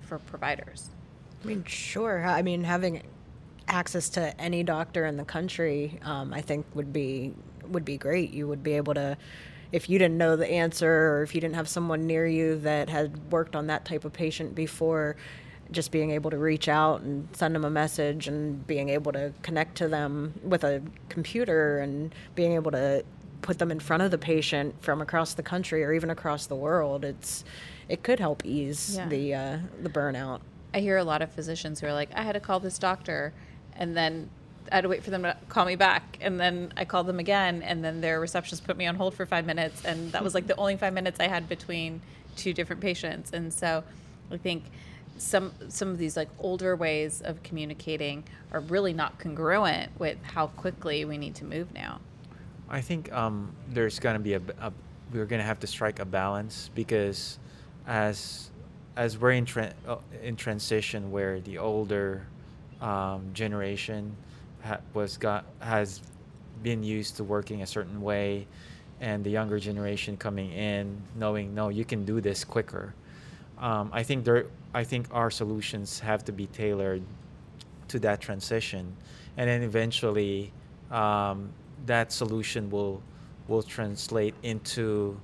[0.00, 0.90] for providers?
[1.42, 2.24] I mean, sure.
[2.24, 3.02] I mean, having
[3.68, 7.34] access to any doctor in the country, um, I think would be
[7.68, 8.30] would be great.
[8.30, 9.16] You would be able to,
[9.72, 12.88] if you didn't know the answer, or if you didn't have someone near you that
[12.88, 15.16] had worked on that type of patient before,
[15.74, 19.32] just being able to reach out and send them a message and being able to
[19.42, 23.04] connect to them with a computer and being able to
[23.42, 26.56] put them in front of the patient from across the country or even across the
[26.56, 27.44] world it's
[27.90, 29.06] it could help ease yeah.
[29.08, 30.40] the uh, the burnout
[30.72, 33.34] i hear a lot of physicians who are like i had to call this doctor
[33.76, 34.30] and then
[34.72, 37.18] I had to wait for them to call me back, and then I called them
[37.18, 40.34] again, and then their receptionist put me on hold for five minutes, and that was
[40.34, 42.00] like the only five minutes I had between
[42.36, 43.30] two different patients.
[43.32, 43.84] And so,
[44.30, 44.64] I think
[45.18, 50.48] some some of these like older ways of communicating are really not congruent with how
[50.48, 52.00] quickly we need to move now.
[52.68, 54.72] I think um, there's going to be a, a
[55.12, 57.38] we're going to have to strike a balance because
[57.86, 58.50] as
[58.96, 62.26] as we're in tra- uh, in transition where the older
[62.80, 64.16] um, generation
[64.62, 66.00] ha- was got has
[66.62, 68.46] been used to working a certain way
[69.00, 72.94] and the younger generation coming in knowing no you can do this quicker
[73.58, 77.02] um, I think there I think our solutions have to be tailored
[77.88, 78.96] to that transition
[79.36, 80.52] and then eventually
[80.90, 81.50] um,
[81.86, 83.02] that solution will
[83.48, 85.20] will translate into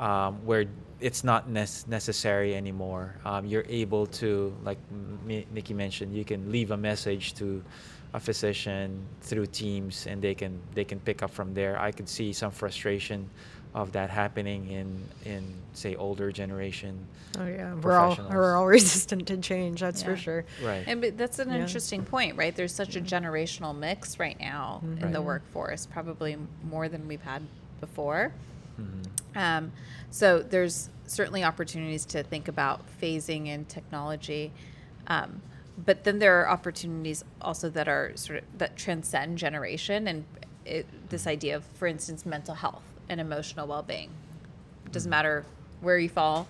[0.00, 0.66] um, where
[1.00, 3.14] it's not ne- necessary anymore.
[3.24, 7.62] Um, you're able to, like M- Nikki mentioned, you can leave a message to
[8.12, 11.78] a physician through Teams, and they can they can pick up from there.
[11.78, 13.28] I could see some frustration
[13.74, 16.96] of that happening in in say older generation.
[17.38, 19.80] Oh yeah, we're all we're all resistant to change.
[19.80, 20.06] That's Yeah.
[20.08, 20.44] for sure.
[20.62, 20.84] Right.
[20.86, 21.56] And but that's an Yeah.
[21.58, 22.54] interesting point, right?
[22.54, 27.42] There's such a generational mix right now in the workforce, probably more than we've had
[27.80, 28.32] before.
[28.80, 29.36] Mhm.
[29.36, 29.72] Um,
[30.10, 34.52] so there's certainly opportunities to think about phasing in technology.
[35.08, 35.42] Um,
[35.76, 40.24] but then there are opportunities also that are sort of that transcend generation and
[40.64, 44.10] it, this idea of, for instance, mental health and emotional well-being.
[44.86, 45.44] It doesn't matter
[45.80, 46.46] where you fall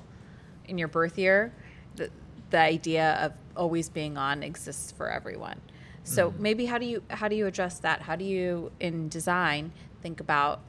[0.66, 1.52] in your birth year.
[1.96, 2.10] The,
[2.50, 5.60] the idea of always being on exists for everyone.
[6.04, 6.38] So Mhm.
[6.38, 8.02] maybe how do you how do you address that?
[8.02, 10.60] How do you in design think about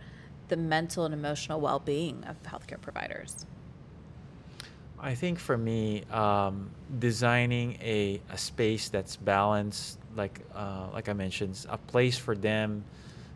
[0.48, 3.46] the mental and emotional well-being of healthcare providers?
[5.00, 11.14] I think for me, um, designing a, a space that's balanced, like uh, like I
[11.14, 12.84] mentioned, a place for them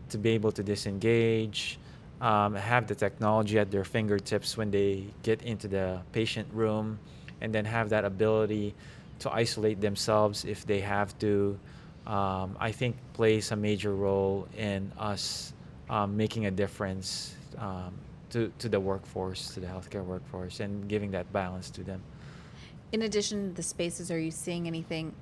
[0.10, 1.78] to be able to disengage,
[2.22, 7.00] um, have the technology at their fingertips when they get into the patient room,
[7.42, 8.76] and then have that ability
[9.20, 11.58] to isolate themselves if they have to.
[12.08, 15.54] Um, I think plays a major role in us
[15.90, 17.94] um, making a difference um,
[18.32, 22.02] to, to the workforce, to the healthcare workforce, and giving that balance to them.
[22.92, 25.14] In addition to the spaces, are you seeing anything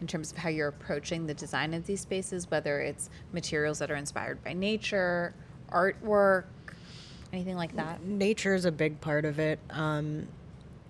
[0.00, 3.90] in terms of how you're approaching the design of these spaces, whether it's materials that
[3.90, 5.34] are inspired by nature,
[5.68, 6.44] artwork,
[7.32, 8.02] anything like that?
[8.04, 9.58] Nature is a big part of it.
[9.70, 10.28] Um,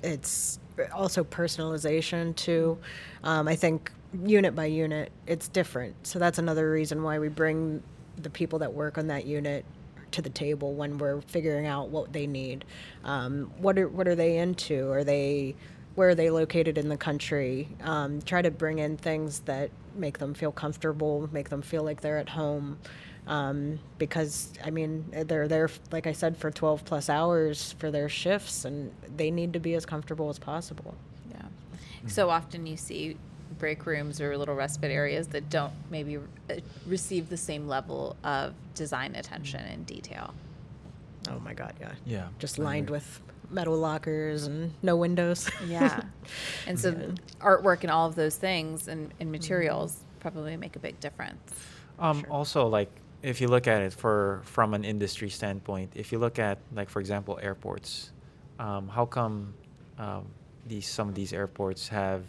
[0.03, 0.59] it's
[0.93, 2.79] also personalization too.
[3.25, 3.93] Um, I think
[4.25, 6.07] unit by unit, it's different.
[6.07, 7.83] So that's another reason why we bring
[8.17, 9.65] the people that work on that unit
[10.11, 12.65] to the table when we're figuring out what they need.
[13.05, 14.91] Um, what are what are they into?
[14.91, 15.55] Are they
[15.95, 17.69] where are they located in the country?
[17.83, 22.01] Um, try to bring in things that make them feel comfortable, make them feel like
[22.01, 22.79] they're at home.
[23.29, 28.09] Um, because I mean they're there, like I said, for 12 plus hours for their
[28.09, 30.95] shifts, and they need to be as comfortable as possible.
[31.31, 31.43] Yeah.
[32.07, 33.17] So often you see
[33.59, 36.21] break rooms or little respite areas that don't maybe uh,
[36.87, 40.33] receive the same level of design attention and detail.
[41.29, 45.51] Oh my God, yeah, Yeah, just lined with metal lockers and no windows.
[45.67, 46.01] Yeah.
[46.67, 47.07] And so Yeah.
[47.41, 51.53] artwork and all of those things and, and materials probably make a big difference.
[51.99, 52.31] Um, Sure.
[52.31, 52.91] Also, like
[53.23, 56.89] if you look at it for from an industry standpoint, if you look at like
[56.89, 58.13] for example airports,
[58.59, 59.55] um, how come
[59.99, 60.27] um,
[60.67, 62.23] these some of these airports have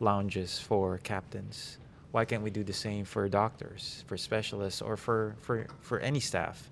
[0.00, 1.78] lounges for captains?
[2.12, 6.20] Why can't we do the same for doctors, for specialists, or for for for any
[6.20, 6.70] staff?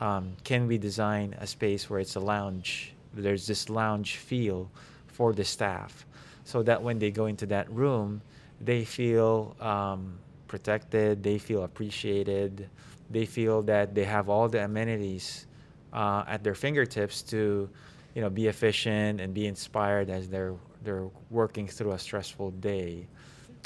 [0.00, 2.94] Um, can we design a space where it's a lounge?
[3.12, 4.70] There's this lounge feel
[5.06, 6.06] for the staff,
[6.44, 8.22] so that when they go into that room,
[8.60, 12.68] they feel um, protected, they feel appreciated,
[13.10, 15.46] they feel that they have all the amenities
[15.92, 17.68] uh, at their fingertips to,
[18.14, 23.06] you know, be efficient and be inspired as they're they're working through a stressful day,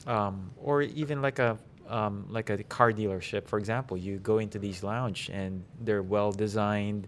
[0.07, 3.97] um, or even like a um, like a car dealership, for example.
[3.97, 7.07] You go into these lounge and they're well designed.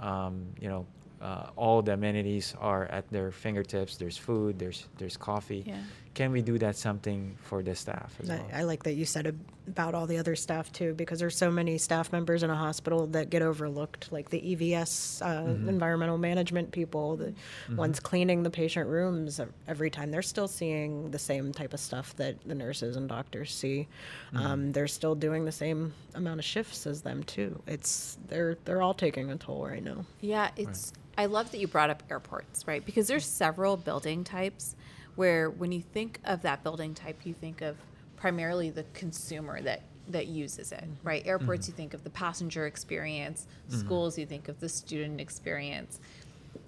[0.00, 0.86] Um, you know,
[1.20, 3.96] uh, all the amenities are at their fingertips.
[3.96, 4.58] There's food.
[4.58, 5.64] There's there's coffee.
[5.66, 5.76] Yeah.
[6.18, 8.50] Can we do that something for the staff as I, well?
[8.52, 9.38] I like that you said
[9.68, 13.06] about all the other staff too, because there's so many staff members in a hospital
[13.08, 15.68] that get overlooked, like the EVS, uh, Mhm.
[15.68, 17.34] environmental management people, the
[17.68, 17.76] Mhm.
[17.76, 20.10] ones cleaning the patient rooms every time.
[20.10, 23.86] They're still seeing the same type of stuff that the nurses and doctors see.
[24.34, 24.72] Um, Mhm.
[24.72, 27.62] they're still doing the same amount of shifts as them too.
[27.68, 30.04] It's they're they're all taking a toll right now.
[30.20, 30.92] Yeah, it's.
[31.16, 32.84] I love that you brought up airports, right?
[32.84, 34.74] Because there's several building types
[35.18, 37.76] where, when you think of that building type, you think of
[38.16, 41.26] primarily the consumer that that uses it, right?
[41.26, 41.70] Airports, Mhm.
[41.70, 43.46] you think of the passenger experience.
[43.68, 43.80] Mhm.
[43.80, 45.98] Schools, you think of the student experience.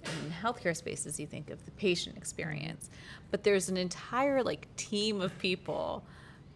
[0.03, 2.89] in healthcare spaces, you think of the patient experience,
[3.29, 6.03] but there's an entire like team of people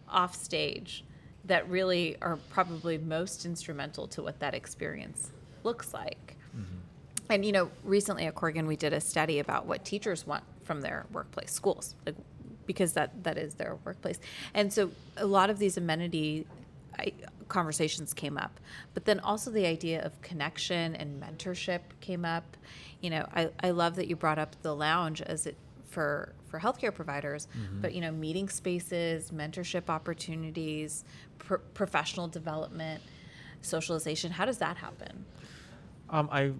[0.08, 1.04] off stage
[1.44, 5.30] that really are probably most instrumental to what that experience
[5.64, 6.36] looks like.
[6.56, 6.76] Mm-hmm.
[7.30, 10.80] And you know, recently at Corgan, we did a study about what teachers want from
[10.80, 12.16] their workplace, schools, like
[12.66, 14.18] because that that is their workplace.
[14.52, 16.46] And so a lot of these amenity
[17.48, 18.58] conversations came up,
[18.94, 22.56] but then also the idea of connection and mentorship came up.
[23.00, 25.56] You know, I, I love that you brought up the lounge as it
[25.88, 27.80] for for healthcare providers, mm-hmm.
[27.80, 31.04] but you know, meeting spaces, mentorship opportunities,
[31.38, 33.02] pr- professional development,
[33.62, 34.32] socialization.
[34.32, 35.24] How does that happen?
[36.10, 36.52] Um, I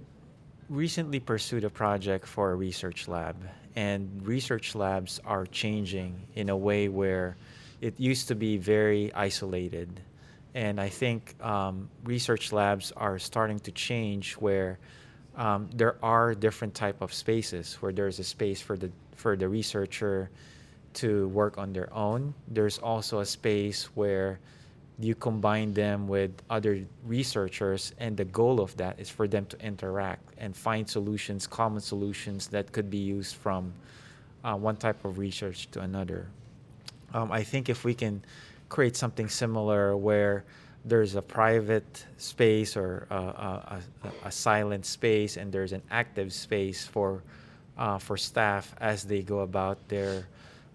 [0.68, 3.36] recently pursued a project for a research lab,
[3.76, 7.36] and research labs are changing in a way where
[7.82, 10.00] it used to be very isolated.
[10.54, 14.78] And I think um, research labs are starting to change where
[15.36, 19.48] um, there are different type of spaces where there's a space for the for the
[19.48, 20.30] researcher
[20.94, 22.34] to work on their own.
[22.48, 24.40] There's also a space where
[24.98, 29.60] you combine them with other researchers and the goal of that is for them to
[29.60, 33.72] interact and find solutions common solutions that could be used from
[34.44, 36.28] uh, one type of research to another.
[37.12, 38.22] Um, i think if we can
[38.68, 40.44] create something similar where
[40.84, 43.82] there's a private space or a, a,
[44.24, 47.22] a, silent space and there's an active space for
[47.76, 50.26] uh, for staff as they go about their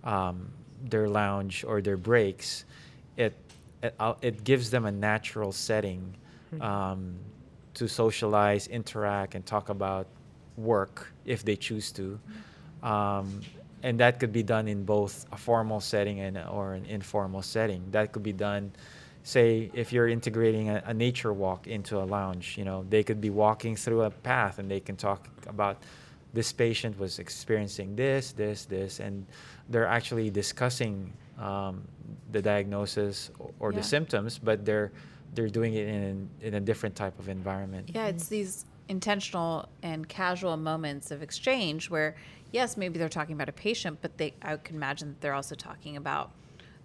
[0.04, 0.48] um,
[0.84, 2.66] their lounge or their breaks
[3.18, 3.34] it
[3.84, 6.16] it, it gives them a natural setting
[6.50, 6.62] hmm.
[6.62, 7.16] um,
[7.74, 10.08] to socialize, interact, and talk about
[10.58, 12.20] work if they choose to.
[12.84, 13.42] Um,
[13.84, 17.84] and that could be done in both a formal setting and or an informal setting.
[17.92, 18.72] That could be done,
[19.24, 22.58] say, if you're integrating a, a nature walk into a lounge.
[22.58, 25.82] You know, they could be walking through a path and they can talk about
[26.34, 29.26] this patient was experiencing this, this, this, and
[29.70, 31.82] they're actually discussing um,
[32.32, 33.78] the diagnosis or, yeah.
[33.78, 34.92] the symptoms, but they're
[35.34, 37.90] they're doing it in in a different type of environment.
[37.94, 42.16] Yeah, it's these intentional and casual moments of exchange where
[42.52, 45.56] yes, maybe they're talking about a patient, but they I can imagine that they're also
[45.56, 46.32] talking about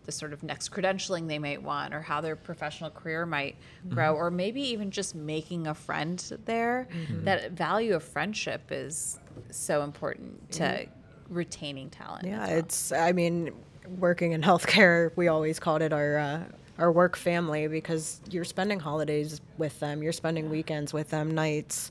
[0.07, 3.57] the sort of next credentialing they might want or how their professional career might
[3.89, 4.23] grow mm-hmm.
[4.23, 7.25] or maybe even just making a friend there mm-hmm.
[7.25, 9.19] that value of friendship is
[9.51, 11.35] so important to mm-hmm.
[11.35, 12.59] retaining talent yeah well.
[12.59, 13.53] it's i mean
[13.89, 16.45] working in healthcare, we always called it our uh,
[16.79, 21.91] our work family because you're spending holidays with them, you're spending weekends with them, nights,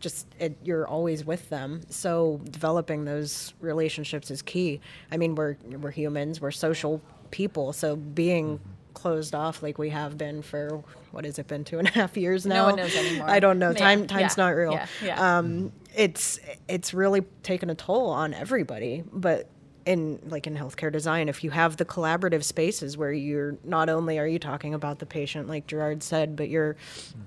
[0.00, 1.80] just it, you're always with them.
[1.88, 4.80] So developing those relationships is key.
[5.10, 8.92] I mean, we're we're humans, we're social people, so being mm-hmm.
[8.94, 10.82] closed off like we have been for
[11.12, 12.54] what has it been two and a half years now?
[12.54, 13.30] No one knows anymore.
[13.30, 13.70] I don't know.
[13.70, 13.78] Yeah.
[13.78, 14.44] Time time's yeah.
[14.44, 14.72] not real.
[14.72, 14.86] Yeah.
[15.02, 15.38] yeah.
[15.38, 16.38] Um, it's
[16.68, 19.48] it's really taken a toll on everybody, but
[19.86, 24.18] in like in healthcare design if you have the collaborative spaces where you're not only
[24.18, 27.20] are you talking about the patient like Gerard said but you're mm-hmm.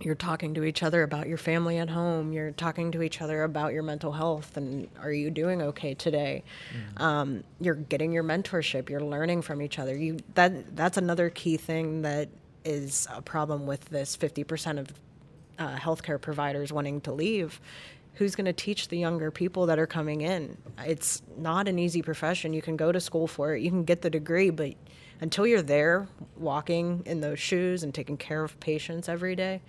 [0.00, 3.44] you're talking to each other about your family at home you're talking to each other
[3.44, 6.42] about your mental health and are you doing okay today
[6.74, 7.02] mm-hmm.
[7.02, 11.56] um, you're getting your mentorship you're learning from each other you that that's another key
[11.56, 12.28] thing that
[12.64, 14.92] is a problem with this 50% of
[15.58, 17.60] uh, healthcare providers wanting to leave
[18.14, 20.56] who's going to teach the younger people that are coming in?
[20.84, 22.52] It's not an easy profession.
[22.52, 24.74] You can go to school for it, you can get the degree, but
[25.20, 29.60] until you're there walking in those shoes and taking care of patients every day,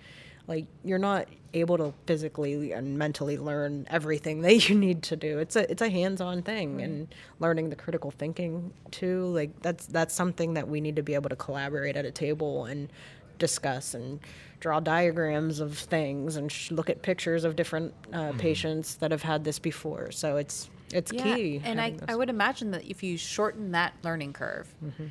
[0.48, 5.38] like you're not able to physically and mentally learn everything that you need to do.
[5.38, 6.84] It's a it's a hands-on thing right.
[6.84, 9.26] and learning the critical thinking too.
[9.26, 12.64] Like that's that's something that we need to be able to collaborate at a table
[12.64, 12.90] and
[13.38, 14.20] discuss and
[14.62, 18.38] draw diagrams of things and sh- look at pictures of different uh, mm-hmm.
[18.38, 20.12] patients that have had this before.
[20.12, 21.60] So it's it's yeah, key.
[21.64, 25.06] And I, I would imagine that if you shorten that learning curve, mm-hmm.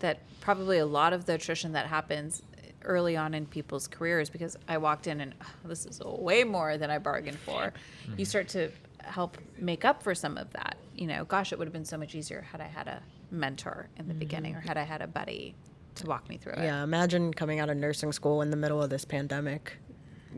[0.00, 2.42] that probably a lot of the attrition that happens
[2.84, 6.76] early on in people's careers, because I walked in and oh, this is way more
[6.76, 8.18] than I bargained for, mm-hmm.
[8.18, 8.70] you start to
[9.02, 10.76] help make up for some of that.
[10.94, 13.88] You know, gosh, it would have been so much easier had I had a mentor
[13.96, 14.66] in the beginning mm-hmm.
[14.66, 15.54] or had I had a buddy
[15.96, 16.64] to walk me through it.
[16.64, 19.76] Yeah, imagine coming out of nursing school in the middle of this pandemic,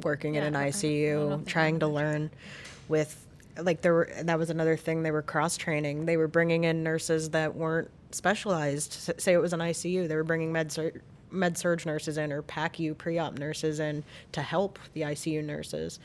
[0.02, 2.30] working yeah, in an ICU, trying to learn
[2.88, 3.26] with
[3.58, 6.06] like there were that was another thing they were cross training.
[6.06, 8.92] They were bringing in nurses that weren't specialized.
[9.18, 11.00] Say it was an ICU, they were bringing med surg
[11.30, 15.98] med surg nurses in or PACU pre-op nurses in to help the ICU nurses.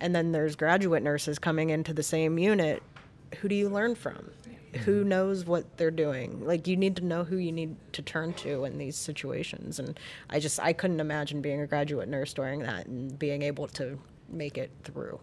[0.00, 2.82] And then there's graduate nurses coming into the same unit.
[3.40, 4.30] Who do you learn from?
[4.84, 5.08] Who mm-hmm.
[5.08, 8.64] knows what they're doing like you need to know who you need to turn to
[8.64, 9.98] in these situations and
[10.30, 13.98] i just i couldn't imagine being a graduate nurse during that and being able to
[14.32, 15.20] make it through.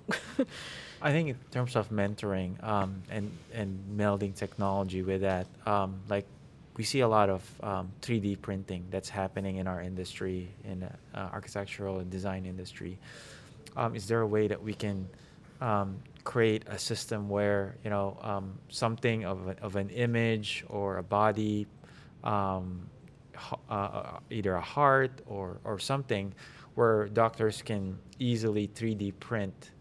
[1.02, 6.26] I think in terms of mentoring um, and and melding technology with that, um, like
[6.78, 10.90] we see a lot of um, 3D printing that's happening in our industry, in uh,
[11.16, 12.98] architectural and design industry.
[13.76, 15.08] Um, is there a way that we can
[15.62, 20.98] um, create a system where you know um, something of, a, of an image or
[20.98, 21.68] a body,
[22.24, 22.90] um,
[23.70, 26.34] uh, uh, either a heart or or something,
[26.76, 29.72] where doctors can easily 3D print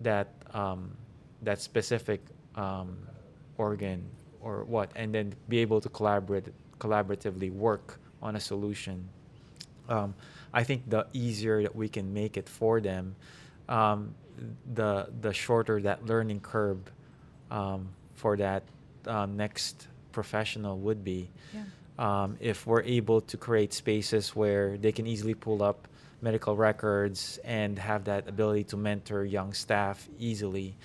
[0.00, 0.96] that um,
[1.42, 2.20] that specific
[2.54, 2.96] um,
[3.58, 4.04] organ
[4.40, 9.08] or what, and then be able to collaborate collaboratively work on a solution.
[9.88, 10.14] Um,
[10.52, 13.14] I think the easier that we can make it for them,
[13.68, 14.14] um,
[14.74, 16.78] the the shorter that learning curve
[17.50, 18.62] um, for that
[19.06, 21.30] uh, next professional would be.
[21.54, 21.62] Yeah.
[21.98, 25.88] Um, if we're able to create spaces where they can easily pull up
[26.20, 30.76] medical records and have that ability to mentor young staff easily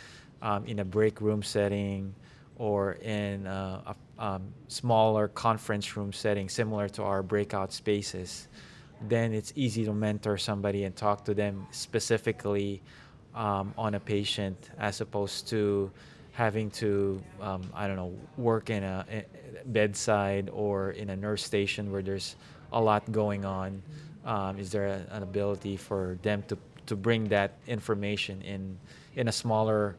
[0.41, 2.13] um, in a break room setting
[2.57, 8.47] or in a, a um, smaller conference room setting similar to our breakout spaces
[9.07, 12.81] then it's easy to mentor somebody and talk to them specifically
[13.35, 15.91] um, on a patient as opposed to
[16.33, 19.25] having to um, I don't know work in a, a,
[19.65, 22.35] bedside or in a nurse station where there's
[22.71, 23.81] a lot going on.
[24.25, 28.77] Um, is there a, an ability for them to, to bring that information in
[29.15, 29.95] in a smaller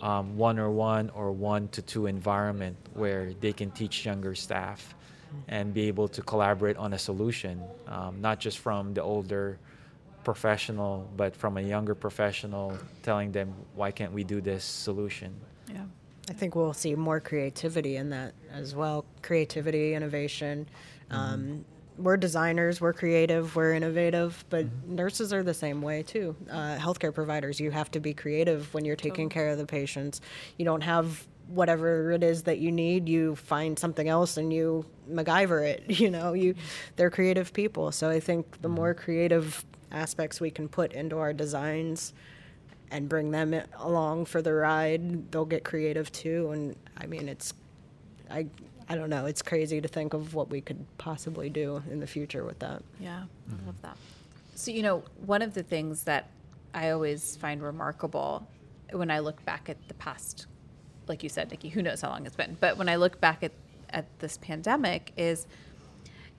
[0.00, 4.94] um, one or one or one to two environment where they can teach younger staff
[5.48, 9.58] and be able to collaborate on a solution, um, not just from the older
[10.24, 15.34] professional, but from a younger professional telling them, why can't we do this solution?
[15.68, 15.84] Yeah.
[16.28, 19.04] I think we'll see more creativity in that as well.
[19.22, 20.66] Creativity, innovation.
[21.10, 21.16] Mm-hmm.
[21.16, 21.64] Um,
[21.96, 24.96] we're designers, we're creative, we're innovative, but mm-hmm.
[24.96, 26.34] nurses are the same way too.
[26.50, 30.20] Uh, healthcare providers, you have to be creative when you're taking care of the patients.
[30.56, 34.82] You don't have whatever it is that you need you find something else and you
[35.10, 36.54] MacGyver it you know you
[36.96, 38.76] they're creative people so I think the mm-hmm.
[38.76, 39.62] more creative
[39.94, 42.12] aspects we can put into our designs
[42.90, 46.50] and bring them along for the ride, they'll get creative too.
[46.52, 47.54] And I mean, it's,
[48.30, 48.46] I,
[48.88, 52.06] I don't know, it's crazy to think of what we could possibly do in the
[52.06, 52.82] future with that.
[53.00, 53.62] Yeah, mm-hmm.
[53.62, 53.96] I love that.
[54.54, 56.28] So, you know, one of the things that
[56.74, 58.46] I always find remarkable
[58.92, 60.46] when I look back at the past,
[61.08, 63.42] like you said, Nikki, who knows how long it's been, but when I look back
[63.42, 63.52] at,
[63.90, 65.46] at this pandemic is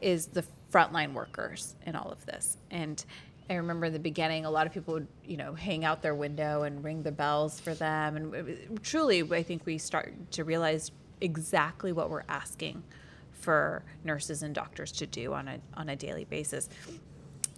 [0.02, 2.58] is the frontline workers in all of this.
[2.70, 3.04] And
[3.50, 6.16] I remember in the beginning, a lot of people would, you know, hang out their
[6.16, 8.18] window and ring the bells for them.
[8.18, 10.92] And truly, I think we start to realize
[11.22, 12.84] exactly what we're asking
[13.32, 16.70] for nurses and doctors to do on a, on a daily basis.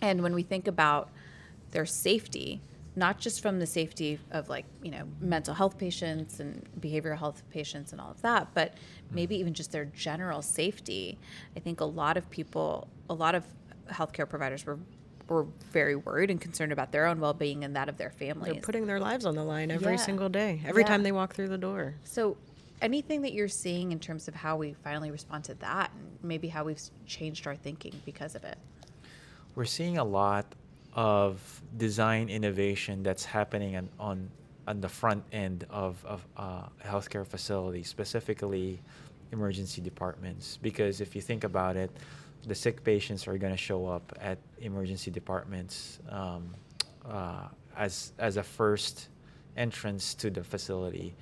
[0.02, 1.10] And when we think about
[1.72, 2.62] their safety,
[2.98, 7.44] not just from the safety of like, you know, mental health patients and behavioral health
[7.50, 8.74] patients and all of that, but
[9.12, 11.18] maybe even just their general safety,
[11.56, 13.46] I think a lot of people, a lot of
[13.90, 14.80] healthcare providers were
[15.30, 18.54] were very worried and concerned about their own well-being and that of their families.
[18.54, 19.98] They're putting their lives on the line every yeah.
[19.98, 20.88] single day, every yeah.
[20.88, 21.96] time they walk through the door.
[22.04, 22.38] So,
[22.82, 26.48] anything that you're seeing in terms of how we finally respond to that, and maybe
[26.48, 28.58] how we've changed our thinking because of it?
[29.56, 30.46] We're seeing a lot
[30.94, 34.30] of design innovation that's happening on on,
[34.68, 38.80] on the front end of of uh, healthcare facilities, specifically
[39.32, 40.58] emergency departments.
[40.62, 41.92] Because if you think about it
[42.48, 46.50] the sick patients are going to show up at emergency departments um,
[47.08, 49.10] uh, as as a first
[49.58, 51.14] entrance to the facility.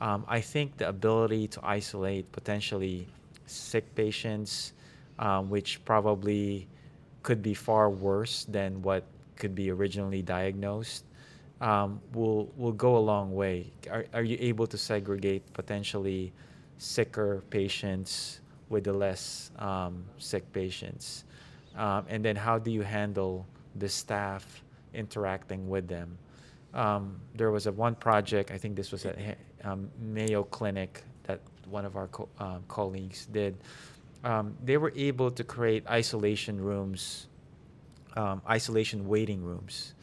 [0.00, 3.06] Um, I think the ability to isolate potentially
[3.46, 4.72] sick patients,
[5.18, 6.68] um, which probably
[7.22, 9.04] could be far worse than what
[9.36, 11.04] could be originally diagnosed,
[11.60, 13.72] um, will will go a long way.
[13.90, 16.32] Are, are you able to segregate potentially
[16.78, 18.39] sicker patients
[18.70, 21.24] with the less um, sick patients?
[21.76, 23.46] Um, and then how do you handle
[23.76, 24.62] the staff
[24.94, 26.16] interacting with them?
[26.72, 29.18] Um, there was a one project, I think this was at
[29.64, 33.56] um, Mayo Clinic that one of our co- uh, colleagues did.
[34.24, 37.26] Um, they were able to create isolation rooms,
[38.48, 39.94] isolation waiting rooms,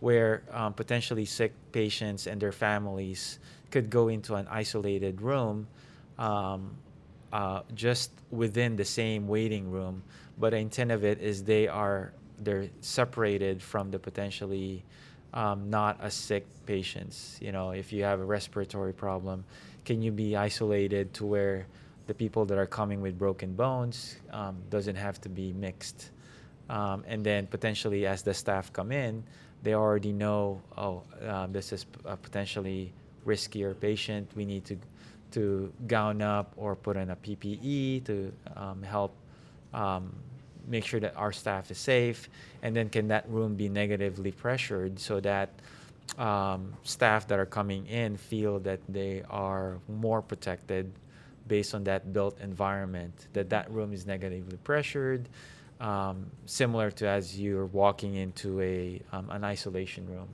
[0.00, 0.42] where
[0.76, 3.38] potentially sick patients and their families
[3.70, 5.66] could go into an isolated room
[6.18, 6.70] um,
[7.36, 10.02] uh, just within the same waiting room.
[10.38, 14.84] But the intent of it is they are they're separated from the potentially
[15.34, 17.38] um, not as sick patients.
[17.42, 19.44] You know, if you have a respiratory problem,
[19.84, 21.66] can you be isolated to where
[22.06, 26.10] the people that are coming with broken bones um, doesn't have to be mixed?
[26.70, 29.22] Um, and then potentially, as the staff come in,
[29.62, 32.94] they already know, oh, uh, this is a potentially
[33.26, 34.30] riskier patient.
[34.34, 34.76] We need to
[35.36, 39.14] to gown up or put in a PPE to um, help
[39.74, 40.10] um,
[40.66, 42.30] make sure that our staff is safe.
[42.62, 45.50] And then can that room be negatively pressured so that
[46.16, 50.90] um, staff that are coming in feel that they are more protected
[51.46, 55.28] based on that built environment, that that room is negatively pressured,
[55.80, 60.28] um, similar to as you're walking into a, um, an isolation room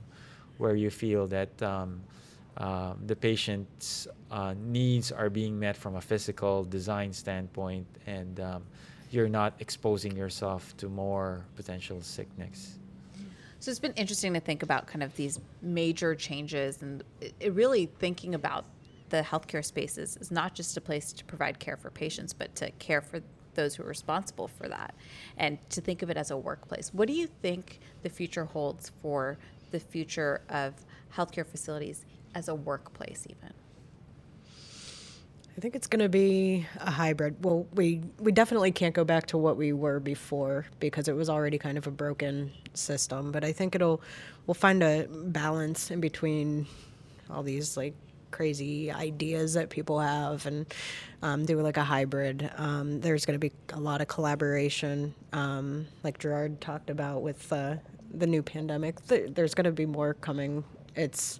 [0.57, 1.99] where you feel that um,
[2.57, 8.63] uh, the patient's uh, needs are being met from a physical design standpoint and um,
[9.09, 12.79] you're not exposing yourself to more potential sickness.
[13.59, 17.85] So it's been interesting to think about kind of these major changes and it, really
[17.99, 18.65] thinking about
[19.09, 22.71] the healthcare spaces is not just a place to provide care for patients, but to
[22.71, 23.21] care for
[23.53, 24.95] those who are responsible for that
[25.37, 26.91] and to think of it as a workplace.
[26.93, 29.37] What do you think the future holds for
[29.71, 30.73] the future of
[31.15, 33.53] healthcare facilities as a workplace, even?
[35.55, 37.43] I think it's going to be a hybrid.
[37.43, 41.29] Well, we we definitely can't go back to what we were before because it was
[41.29, 43.31] already kind of a broken system.
[43.31, 44.01] But I think it'll
[44.47, 46.65] we'll find a balance in between
[47.29, 47.93] all these like
[48.31, 50.65] crazy ideas that people have and
[51.21, 52.49] um, do like a hybrid.
[52.57, 57.53] Um, there's going to be a lot of collaboration, um, like Gerard talked about with
[57.53, 57.75] uh,
[58.11, 59.05] the new pandemic.
[59.07, 60.63] Th- there's going to be more coming.
[60.95, 61.39] It's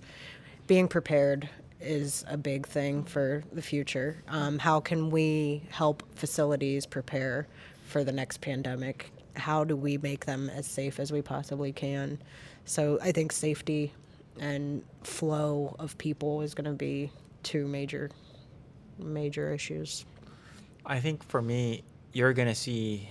[0.68, 1.50] being prepared
[1.82, 4.24] is a big thing for the future.
[4.28, 7.48] Um, how can we help facilities prepare
[7.88, 9.12] for the next pandemic?
[9.36, 12.20] How do we make them as safe as we possibly can?
[12.66, 13.92] So I think safety
[14.40, 17.12] and flow of people is going to be
[17.44, 18.10] two major
[18.98, 20.06] major issues.
[20.86, 21.84] I think for me,
[22.14, 23.10] you're going to see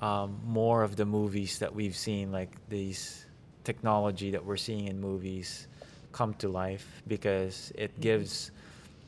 [0.00, 3.24] um, more of the movies that we've seen, like these
[3.64, 5.66] technology that we're seeing in movies
[6.16, 8.08] come to life because it mm-hmm.
[8.08, 8.50] gives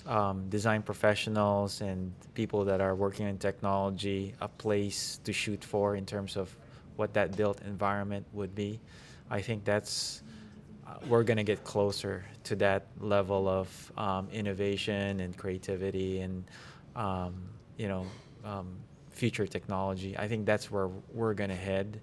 [0.06, 5.96] um, design professionals and people that are working in technology a place to shoot for
[5.96, 6.54] in terms of
[6.96, 8.78] what that built environment would be.
[9.30, 10.22] I think that's
[10.86, 16.44] uh, we're going to get closer to that level of um, innovation and creativity and
[16.94, 17.34] um,
[17.78, 18.04] you know
[18.44, 18.68] um,
[19.10, 20.14] future technology.
[20.18, 22.00] I think that's where we're going to head,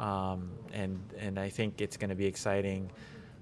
[0.00, 2.90] um, and and I think it's going to be exciting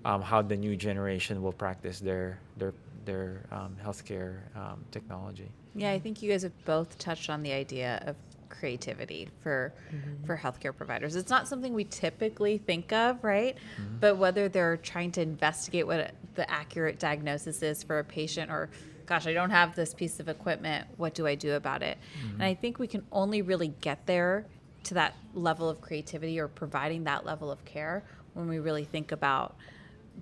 [0.05, 2.72] um, how the new generation will practice their their
[3.05, 5.50] their um, healthcare um, technology.
[5.74, 8.16] Yeah, I think you guys have both touched on the idea of
[8.48, 10.24] creativity for mm-hmm.
[10.24, 11.16] for healthcare providers.
[11.16, 13.57] It's not something we typically think of, right?
[13.57, 13.96] Mm-hmm.
[14.00, 18.70] But whether they're trying to investigate what the accurate diagnosis is for a patient or
[19.07, 21.98] gosh, I don't have this piece of equipment, what do I do about it?
[22.18, 22.34] Mm-hmm.
[22.34, 24.46] And I think we can only really get there
[24.84, 28.02] to that level of creativity or providing that level of care
[28.34, 29.57] when we really think about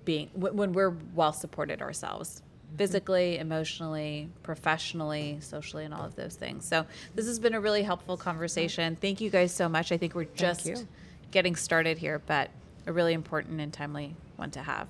[0.05, 2.77] being when we're well supported ourselves mm-hmm.
[2.77, 6.65] physically, emotionally, professionally, socially, and all of those things.
[6.65, 6.85] So
[7.15, 8.95] this has been a really helpful conversation.
[8.95, 9.91] Thank you guys so much.
[9.91, 10.85] I think we're just
[11.31, 12.49] getting started here, but
[12.85, 14.87] a really important and timely one to have.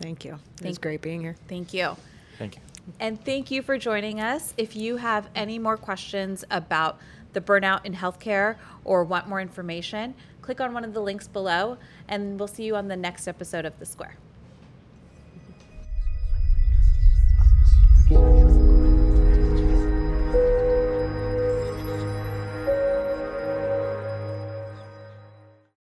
[0.00, 0.38] Thank you.
[0.62, 1.36] It was great being here.
[1.48, 1.96] Thank you.
[2.38, 2.62] Thank you.
[2.98, 4.54] And thank you for joining us.
[4.56, 6.98] If you have any more questions about
[7.32, 11.76] the burnout in healthcare or want more information, click on one of the links below,
[12.08, 14.16] and we'll see you on the next episode of The Square.